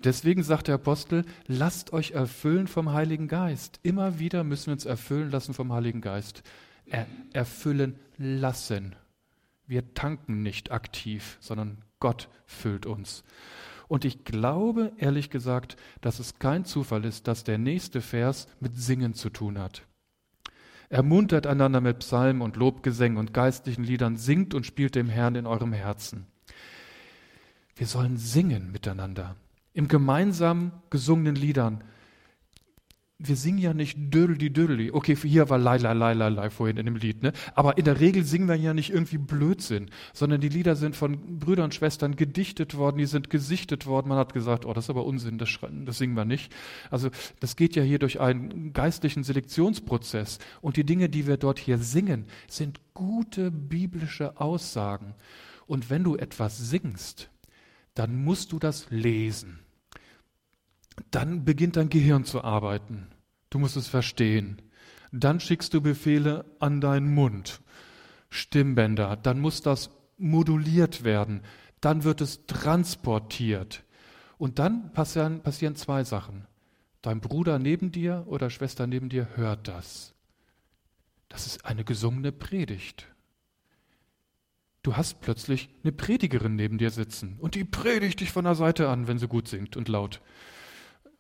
Deswegen 0.02 0.42
sagt 0.42 0.68
der 0.68 0.76
Apostel, 0.76 1.26
lasst 1.48 1.92
euch 1.92 2.12
erfüllen 2.12 2.66
vom 2.66 2.94
Heiligen 2.94 3.28
Geist. 3.28 3.78
Immer 3.82 4.18
wieder 4.18 4.44
müssen 4.44 4.68
wir 4.68 4.72
uns 4.72 4.86
erfüllen 4.86 5.30
lassen 5.30 5.52
vom 5.52 5.70
Heiligen 5.70 6.00
Geist. 6.00 6.44
Er, 6.86 7.06
erfüllen 7.34 7.98
lassen. 8.16 8.96
Wir 9.66 9.92
tanken 9.92 10.42
nicht 10.42 10.70
aktiv, 10.70 11.36
sondern 11.40 11.84
Gott 12.00 12.30
füllt 12.46 12.86
uns. 12.86 13.22
Und 13.92 14.06
ich 14.06 14.24
glaube, 14.24 14.90
ehrlich 14.96 15.28
gesagt, 15.28 15.76
dass 16.00 16.18
es 16.18 16.38
kein 16.38 16.64
Zufall 16.64 17.04
ist, 17.04 17.28
dass 17.28 17.44
der 17.44 17.58
nächste 17.58 18.00
Vers 18.00 18.48
mit 18.58 18.74
Singen 18.74 19.12
zu 19.12 19.28
tun 19.28 19.58
hat. 19.58 19.82
Ermuntert 20.88 21.46
einander 21.46 21.82
mit 21.82 21.98
Psalmen 21.98 22.40
und 22.40 22.56
Lobgesängen 22.56 23.18
und 23.18 23.34
geistlichen 23.34 23.84
Liedern, 23.84 24.16
singt 24.16 24.54
und 24.54 24.64
spielt 24.64 24.94
dem 24.94 25.10
Herrn 25.10 25.34
in 25.34 25.46
eurem 25.46 25.74
Herzen. 25.74 26.24
Wir 27.76 27.86
sollen 27.86 28.16
singen 28.16 28.72
miteinander. 28.72 29.36
Im 29.74 29.88
gemeinsam 29.88 30.72
gesungenen 30.88 31.36
Liedern. 31.36 31.84
Wir 33.24 33.36
singen 33.36 33.58
ja 33.58 33.72
nicht 33.72 33.96
Dödeli 33.96 34.52
Dödeli. 34.52 34.90
Okay, 34.90 35.14
hier 35.14 35.48
war 35.48 35.58
Lai 35.58 35.78
Lai 35.78 35.92
Lai 35.92 36.12
Lai 36.12 36.28
Lai 36.28 36.50
vorhin 36.50 36.76
in 36.76 36.86
dem 36.86 36.96
Lied, 36.96 37.22
ne? 37.22 37.32
Aber 37.54 37.78
in 37.78 37.84
der 37.84 38.00
Regel 38.00 38.24
singen 38.24 38.48
wir 38.48 38.56
ja 38.56 38.74
nicht 38.74 38.90
irgendwie 38.90 39.18
Blödsinn, 39.18 39.90
sondern 40.12 40.40
die 40.40 40.48
Lieder 40.48 40.74
sind 40.74 40.96
von 40.96 41.38
Brüdern 41.38 41.66
und 41.66 41.74
Schwestern 41.74 42.16
gedichtet 42.16 42.76
worden, 42.76 42.98
die 42.98 43.06
sind 43.06 43.30
gesichtet 43.30 43.86
worden. 43.86 44.08
Man 44.08 44.18
hat 44.18 44.32
gesagt, 44.32 44.66
oh, 44.66 44.72
das 44.72 44.86
ist 44.86 44.90
aber 44.90 45.06
Unsinn, 45.06 45.38
das, 45.38 45.50
das 45.84 45.98
singen 45.98 46.16
wir 46.16 46.24
nicht. 46.24 46.52
Also 46.90 47.10
das 47.38 47.54
geht 47.56 47.76
ja 47.76 47.82
hier 47.82 47.98
durch 47.98 48.20
einen 48.20 48.72
geistlichen 48.72 49.22
Selektionsprozess. 49.22 50.38
Und 50.60 50.76
die 50.76 50.84
Dinge, 50.84 51.08
die 51.08 51.26
wir 51.26 51.36
dort 51.36 51.58
hier 51.58 51.78
singen, 51.78 52.26
sind 52.48 52.80
gute 52.92 53.50
biblische 53.50 54.40
Aussagen. 54.40 55.14
Und 55.66 55.90
wenn 55.90 56.02
du 56.02 56.16
etwas 56.16 56.58
singst, 56.58 57.30
dann 57.94 58.24
musst 58.24 58.52
du 58.52 58.58
das 58.58 58.90
lesen. 58.90 59.60
Dann 61.10 61.44
beginnt 61.44 61.76
dein 61.76 61.88
Gehirn 61.88 62.24
zu 62.24 62.42
arbeiten. 62.42 63.08
Du 63.52 63.58
musst 63.58 63.76
es 63.76 63.86
verstehen. 63.86 64.62
Dann 65.12 65.38
schickst 65.38 65.74
du 65.74 65.82
Befehle 65.82 66.46
an 66.58 66.80
deinen 66.80 67.12
Mund, 67.12 67.60
Stimmbänder. 68.30 69.16
Dann 69.16 69.40
muss 69.40 69.60
das 69.60 69.90
moduliert 70.16 71.04
werden. 71.04 71.42
Dann 71.82 72.02
wird 72.02 72.22
es 72.22 72.46
transportiert. 72.46 73.84
Und 74.38 74.58
dann 74.58 74.94
passieren, 74.94 75.42
passieren 75.42 75.76
zwei 75.76 76.02
Sachen. 76.02 76.46
Dein 77.02 77.20
Bruder 77.20 77.58
neben 77.58 77.92
dir 77.92 78.24
oder 78.26 78.48
Schwester 78.48 78.86
neben 78.86 79.10
dir 79.10 79.28
hört 79.34 79.68
das. 79.68 80.14
Das 81.28 81.46
ist 81.46 81.66
eine 81.66 81.84
gesungene 81.84 82.32
Predigt. 82.32 83.06
Du 84.82 84.96
hast 84.96 85.20
plötzlich 85.20 85.68
eine 85.82 85.92
Predigerin 85.92 86.56
neben 86.56 86.78
dir 86.78 86.90
sitzen 86.90 87.36
und 87.38 87.54
die 87.54 87.64
predigt 87.64 88.20
dich 88.20 88.32
von 88.32 88.46
der 88.46 88.54
Seite 88.54 88.88
an, 88.88 89.08
wenn 89.08 89.18
sie 89.18 89.28
gut 89.28 89.46
singt 89.46 89.76
und 89.76 89.88
laut. 89.88 90.22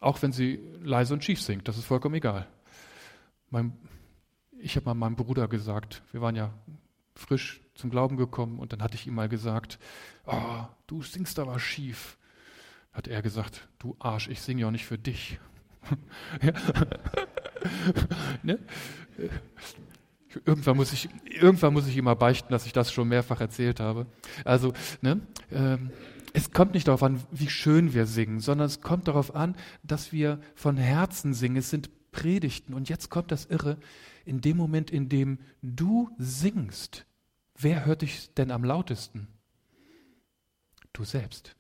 Auch 0.02 0.20
wenn 0.20 0.32
sie 0.32 0.58
leise 0.82 1.14
und 1.14 1.22
schief 1.22 1.40
singt, 1.40 1.68
das 1.68 1.78
ist 1.78 1.84
vollkommen 1.84 2.16
egal. 2.16 2.48
Mein, 3.50 3.72
ich 4.58 4.74
habe 4.74 4.86
mal 4.86 4.94
meinem 4.94 5.14
Bruder 5.14 5.46
gesagt, 5.46 6.02
wir 6.10 6.20
waren 6.20 6.34
ja 6.34 6.52
frisch 7.14 7.60
zum 7.76 7.88
Glauben 7.88 8.16
gekommen 8.16 8.58
und 8.58 8.72
dann 8.72 8.82
hatte 8.82 8.96
ich 8.96 9.06
ihm 9.06 9.14
mal 9.14 9.28
gesagt, 9.28 9.78
oh, 10.26 10.64
du 10.88 11.02
singst 11.02 11.38
aber 11.38 11.60
schief. 11.60 12.18
Hat 12.92 13.06
er 13.06 13.22
gesagt, 13.22 13.68
du 13.78 13.94
Arsch, 14.00 14.28
ich 14.28 14.40
singe 14.42 14.62
ja 14.62 14.66
auch 14.66 14.72
nicht 14.72 14.86
für 14.86 14.98
dich. 14.98 15.38
ne? 18.42 18.58
Irgendwann 20.44 20.76
muss 20.76 20.92
ich, 20.92 21.08
irgendwann 21.26 21.74
muss 21.74 21.86
ich 21.86 21.96
immer 21.96 22.16
beichten, 22.16 22.50
dass 22.50 22.66
ich 22.66 22.72
das 22.72 22.92
schon 22.92 23.06
mehrfach 23.06 23.40
erzählt 23.40 23.78
habe. 23.78 24.06
Also, 24.44 24.72
ne, 25.00 25.20
ähm, 25.52 25.92
es 26.32 26.50
kommt 26.52 26.74
nicht 26.74 26.88
darauf 26.88 27.02
an, 27.02 27.22
wie 27.30 27.48
schön 27.48 27.94
wir 27.94 28.06
singen, 28.06 28.40
sondern 28.40 28.66
es 28.66 28.80
kommt 28.80 29.08
darauf 29.08 29.34
an, 29.34 29.56
dass 29.82 30.12
wir 30.12 30.40
von 30.54 30.76
Herzen 30.76 31.34
singen. 31.34 31.56
Es 31.56 31.70
sind 31.70 31.90
Predigten. 32.12 32.74
Und 32.74 32.88
jetzt 32.88 33.10
kommt 33.10 33.32
das 33.32 33.46
Irre. 33.46 33.78
In 34.24 34.40
dem 34.40 34.56
Moment, 34.56 34.90
in 34.90 35.08
dem 35.08 35.38
du 35.62 36.10
singst, 36.18 37.06
wer 37.58 37.84
hört 37.84 38.02
dich 38.02 38.32
denn 38.34 38.50
am 38.50 38.64
lautesten? 38.64 39.28
Du 40.92 41.04
selbst. 41.04 41.56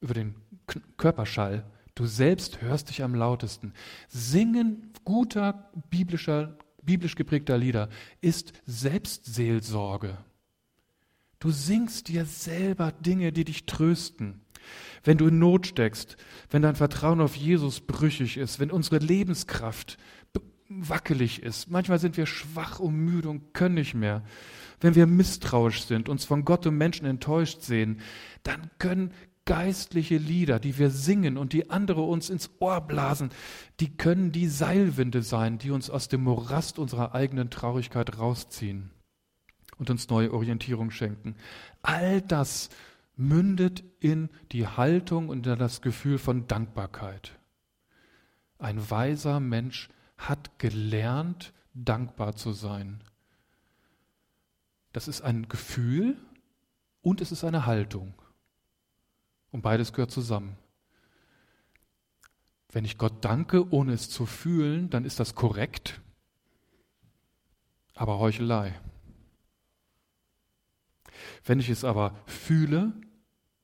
Über 0.00 0.14
den 0.14 0.34
K 0.66 0.80
Körperschall. 0.96 1.64
Du 1.94 2.06
selbst 2.06 2.60
hörst 2.60 2.90
dich 2.90 3.02
am 3.02 3.14
lautesten. 3.14 3.72
Singen 4.08 4.92
guter 5.04 5.70
biblischer 5.90 6.56
biblisch 6.86 7.16
geprägter 7.16 7.58
Lieder 7.58 7.88
ist 8.20 8.52
Selbstseelsorge. 8.64 10.16
Du 11.46 11.52
singst 11.52 12.08
dir 12.08 12.24
selber 12.24 12.90
Dinge, 12.90 13.30
die 13.30 13.44
dich 13.44 13.66
trösten. 13.66 14.40
Wenn 15.04 15.16
du 15.16 15.28
in 15.28 15.38
Not 15.38 15.68
steckst, 15.68 16.16
wenn 16.50 16.62
dein 16.62 16.74
Vertrauen 16.74 17.20
auf 17.20 17.36
Jesus 17.36 17.78
brüchig 17.78 18.36
ist, 18.36 18.58
wenn 18.58 18.72
unsere 18.72 18.98
Lebenskraft 18.98 19.96
wackelig 20.68 21.44
ist, 21.44 21.70
manchmal 21.70 22.00
sind 22.00 22.16
wir 22.16 22.26
schwach 22.26 22.80
und 22.80 22.96
müde 22.96 23.28
und 23.28 23.54
können 23.54 23.76
nicht 23.76 23.94
mehr, 23.94 24.24
wenn 24.80 24.96
wir 24.96 25.06
misstrauisch 25.06 25.84
sind, 25.84 26.08
uns 26.08 26.24
von 26.24 26.44
Gott 26.44 26.66
und 26.66 26.78
Menschen 26.78 27.06
enttäuscht 27.06 27.60
sehen, 27.60 28.00
dann 28.42 28.68
können 28.80 29.12
geistliche 29.44 30.16
Lieder, 30.16 30.58
die 30.58 30.76
wir 30.78 30.90
singen 30.90 31.36
und 31.36 31.52
die 31.52 31.70
andere 31.70 32.02
uns 32.02 32.28
ins 32.28 32.50
Ohr 32.58 32.80
blasen, 32.80 33.30
die 33.78 33.96
können 33.96 34.32
die 34.32 34.48
Seilwinde 34.48 35.22
sein, 35.22 35.58
die 35.58 35.70
uns 35.70 35.90
aus 35.90 36.08
dem 36.08 36.24
Morast 36.24 36.80
unserer 36.80 37.14
eigenen 37.14 37.50
Traurigkeit 37.50 38.18
rausziehen 38.18 38.90
und 39.78 39.90
uns 39.90 40.08
neue 40.08 40.32
Orientierung 40.32 40.90
schenken. 40.90 41.36
All 41.82 42.22
das 42.22 42.70
mündet 43.16 43.82
in 44.00 44.28
die 44.52 44.66
Haltung 44.66 45.28
und 45.28 45.46
in 45.46 45.58
das 45.58 45.80
Gefühl 45.80 46.18
von 46.18 46.46
Dankbarkeit. 46.46 47.38
Ein 48.58 48.90
weiser 48.90 49.40
Mensch 49.40 49.88
hat 50.16 50.58
gelernt, 50.58 51.52
dankbar 51.74 52.36
zu 52.36 52.52
sein. 52.52 53.02
Das 54.92 55.08
ist 55.08 55.20
ein 55.20 55.48
Gefühl 55.48 56.16
und 57.02 57.20
es 57.20 57.32
ist 57.32 57.44
eine 57.44 57.66
Haltung. 57.66 58.14
Und 59.50 59.62
beides 59.62 59.92
gehört 59.92 60.10
zusammen. 60.10 60.56
Wenn 62.72 62.84
ich 62.84 62.98
Gott 62.98 63.24
danke, 63.24 63.70
ohne 63.72 63.92
es 63.92 64.10
zu 64.10 64.26
fühlen, 64.26 64.90
dann 64.90 65.04
ist 65.04 65.20
das 65.20 65.34
korrekt, 65.34 66.00
aber 67.94 68.18
Heuchelei. 68.18 68.74
Wenn 71.44 71.60
ich 71.60 71.68
es 71.68 71.84
aber 71.84 72.14
fühle 72.26 72.92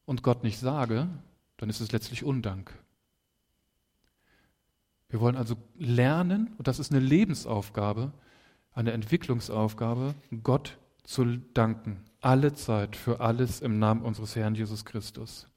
und 0.05 0.23
Gott 0.23 0.43
nicht 0.43 0.59
sage, 0.59 1.09
dann 1.57 1.71
ist 1.71 1.81
es 1.81 1.93
letztlich 1.93 2.25
Undank. 2.25 2.73
Wir 5.09 5.21
wollen 5.21 5.37
also 5.37 5.57
lernen, 5.77 6.55
und 6.59 6.69
das 6.69 6.79
ist 6.79 6.91
eine 6.91 7.01
Lebensaufgabe, 7.01 8.13
eine 8.73 8.93
Entwicklungsaufgabe, 8.93 10.15
Gott 10.43 10.79
zu 11.05 11.37
danken, 11.53 12.03
alle 12.21 12.55
Zeit 12.55 12.97
für 12.97 13.21
alles 13.21 13.61
im 13.61 13.79
Namen 13.79 14.03
unseres 14.03 14.37
Herrn 14.37 14.55
Jesus 14.55 14.85
Christus. 14.85 15.49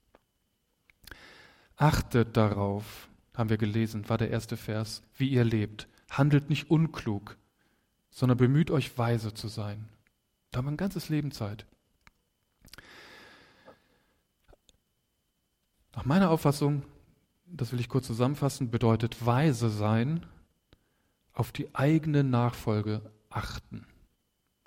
Achtet 1.77 2.36
darauf, 2.36 3.10
haben 3.34 3.49
wir 3.49 3.58
gelesen, 3.58 4.08
war 4.10 4.17
der 4.17 4.29
erste 4.29 4.58
Vers, 4.58 5.03
wie 5.17 5.29
ihr 5.29 5.43
lebt. 5.43 5.88
Handelt 6.10 6.49
nicht 6.49 6.69
unklug, 6.69 7.38
sondern 8.10 8.38
bemüht 8.38 8.71
euch 8.71 8.97
weise 8.97 9.34
zu 9.34 9.47
sein. 9.47 9.89
Da 10.51 10.60
haben 10.60 10.65
wir 10.65 10.71
ein 10.71 10.77
ganzes 10.77 11.10
Leben 11.10 11.31
Zeit. 11.31 11.65
Nach 15.95 16.03
meiner 16.03 16.29
Auffassung, 16.29 16.84
das 17.45 17.71
will 17.71 17.79
ich 17.79 17.88
kurz 17.88 18.05
zusammenfassen, 18.05 18.69
bedeutet 18.69 19.25
weise 19.25 19.69
sein, 19.69 20.25
auf 21.34 21.51
die 21.51 21.73
eigene 21.73 22.23
Nachfolge 22.23 23.01
achten. 23.29 23.86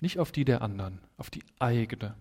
nicht 0.01 0.19
auf 0.19 0.31
die 0.31 0.45
der 0.45 0.61
anderen, 0.61 0.99
auf 1.17 1.29
die 1.29 1.43
eigene. 1.59 2.15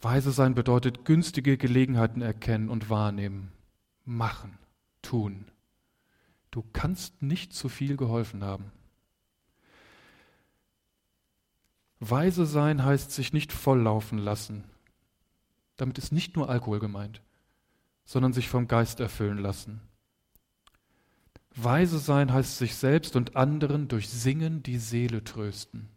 Weise 0.00 0.30
sein 0.30 0.54
bedeutet 0.54 1.04
günstige 1.04 1.56
Gelegenheiten 1.56 2.22
erkennen 2.22 2.68
und 2.68 2.88
wahrnehmen, 2.88 3.50
machen, 4.04 4.58
tun. 5.00 5.46
Du 6.52 6.62
kannst 6.72 7.22
nicht 7.22 7.54
zu 7.54 7.68
viel 7.68 7.96
geholfen 7.96 8.44
haben. 8.44 8.70
Weise 11.98 12.46
sein 12.46 12.84
heißt 12.84 13.10
sich 13.10 13.32
nicht 13.32 13.52
volllaufen 13.52 14.18
lassen. 14.18 14.64
Damit 15.76 15.98
ist 15.98 16.12
nicht 16.12 16.36
nur 16.36 16.48
Alkohol 16.48 16.78
gemeint, 16.78 17.22
sondern 18.04 18.32
sich 18.32 18.48
vom 18.48 18.68
Geist 18.68 19.00
erfüllen 19.00 19.38
lassen. 19.38 19.80
Weise 21.54 21.98
sein 21.98 22.32
heißt 22.32 22.58
sich 22.58 22.74
selbst 22.74 23.16
und 23.16 23.36
anderen 23.36 23.88
durch 23.88 24.08
Singen 24.08 24.62
die 24.62 24.78
Seele 24.78 25.22
trösten. 25.22 25.88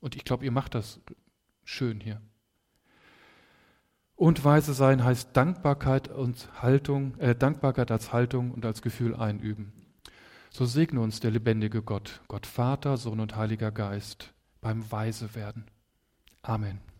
Und 0.00 0.16
ich 0.16 0.24
glaube, 0.24 0.44
ihr 0.44 0.50
macht 0.50 0.74
das 0.74 1.00
schön 1.64 2.00
hier. 2.00 2.20
Und 4.16 4.44
weise 4.44 4.74
sein 4.74 5.04
heißt 5.04 5.36
Dankbarkeit 5.36 6.08
und 6.08 6.48
Haltung, 6.62 7.18
äh, 7.18 7.34
Dankbarkeit 7.34 7.90
als 7.90 8.12
Haltung 8.12 8.52
und 8.52 8.64
als 8.64 8.80
Gefühl 8.80 9.14
einüben. 9.14 9.72
So 10.50 10.66
segne 10.66 11.00
uns 11.00 11.18
der 11.18 11.32
lebendige 11.32 11.82
Gott, 11.82 12.20
Gott 12.28 12.46
Vater, 12.46 12.96
Sohn 12.96 13.18
und 13.18 13.34
Heiliger 13.34 13.72
Geist 13.72 14.32
beim 14.60 14.90
Weise 14.90 15.34
werden. 15.34 15.64
Amen. 16.42 16.93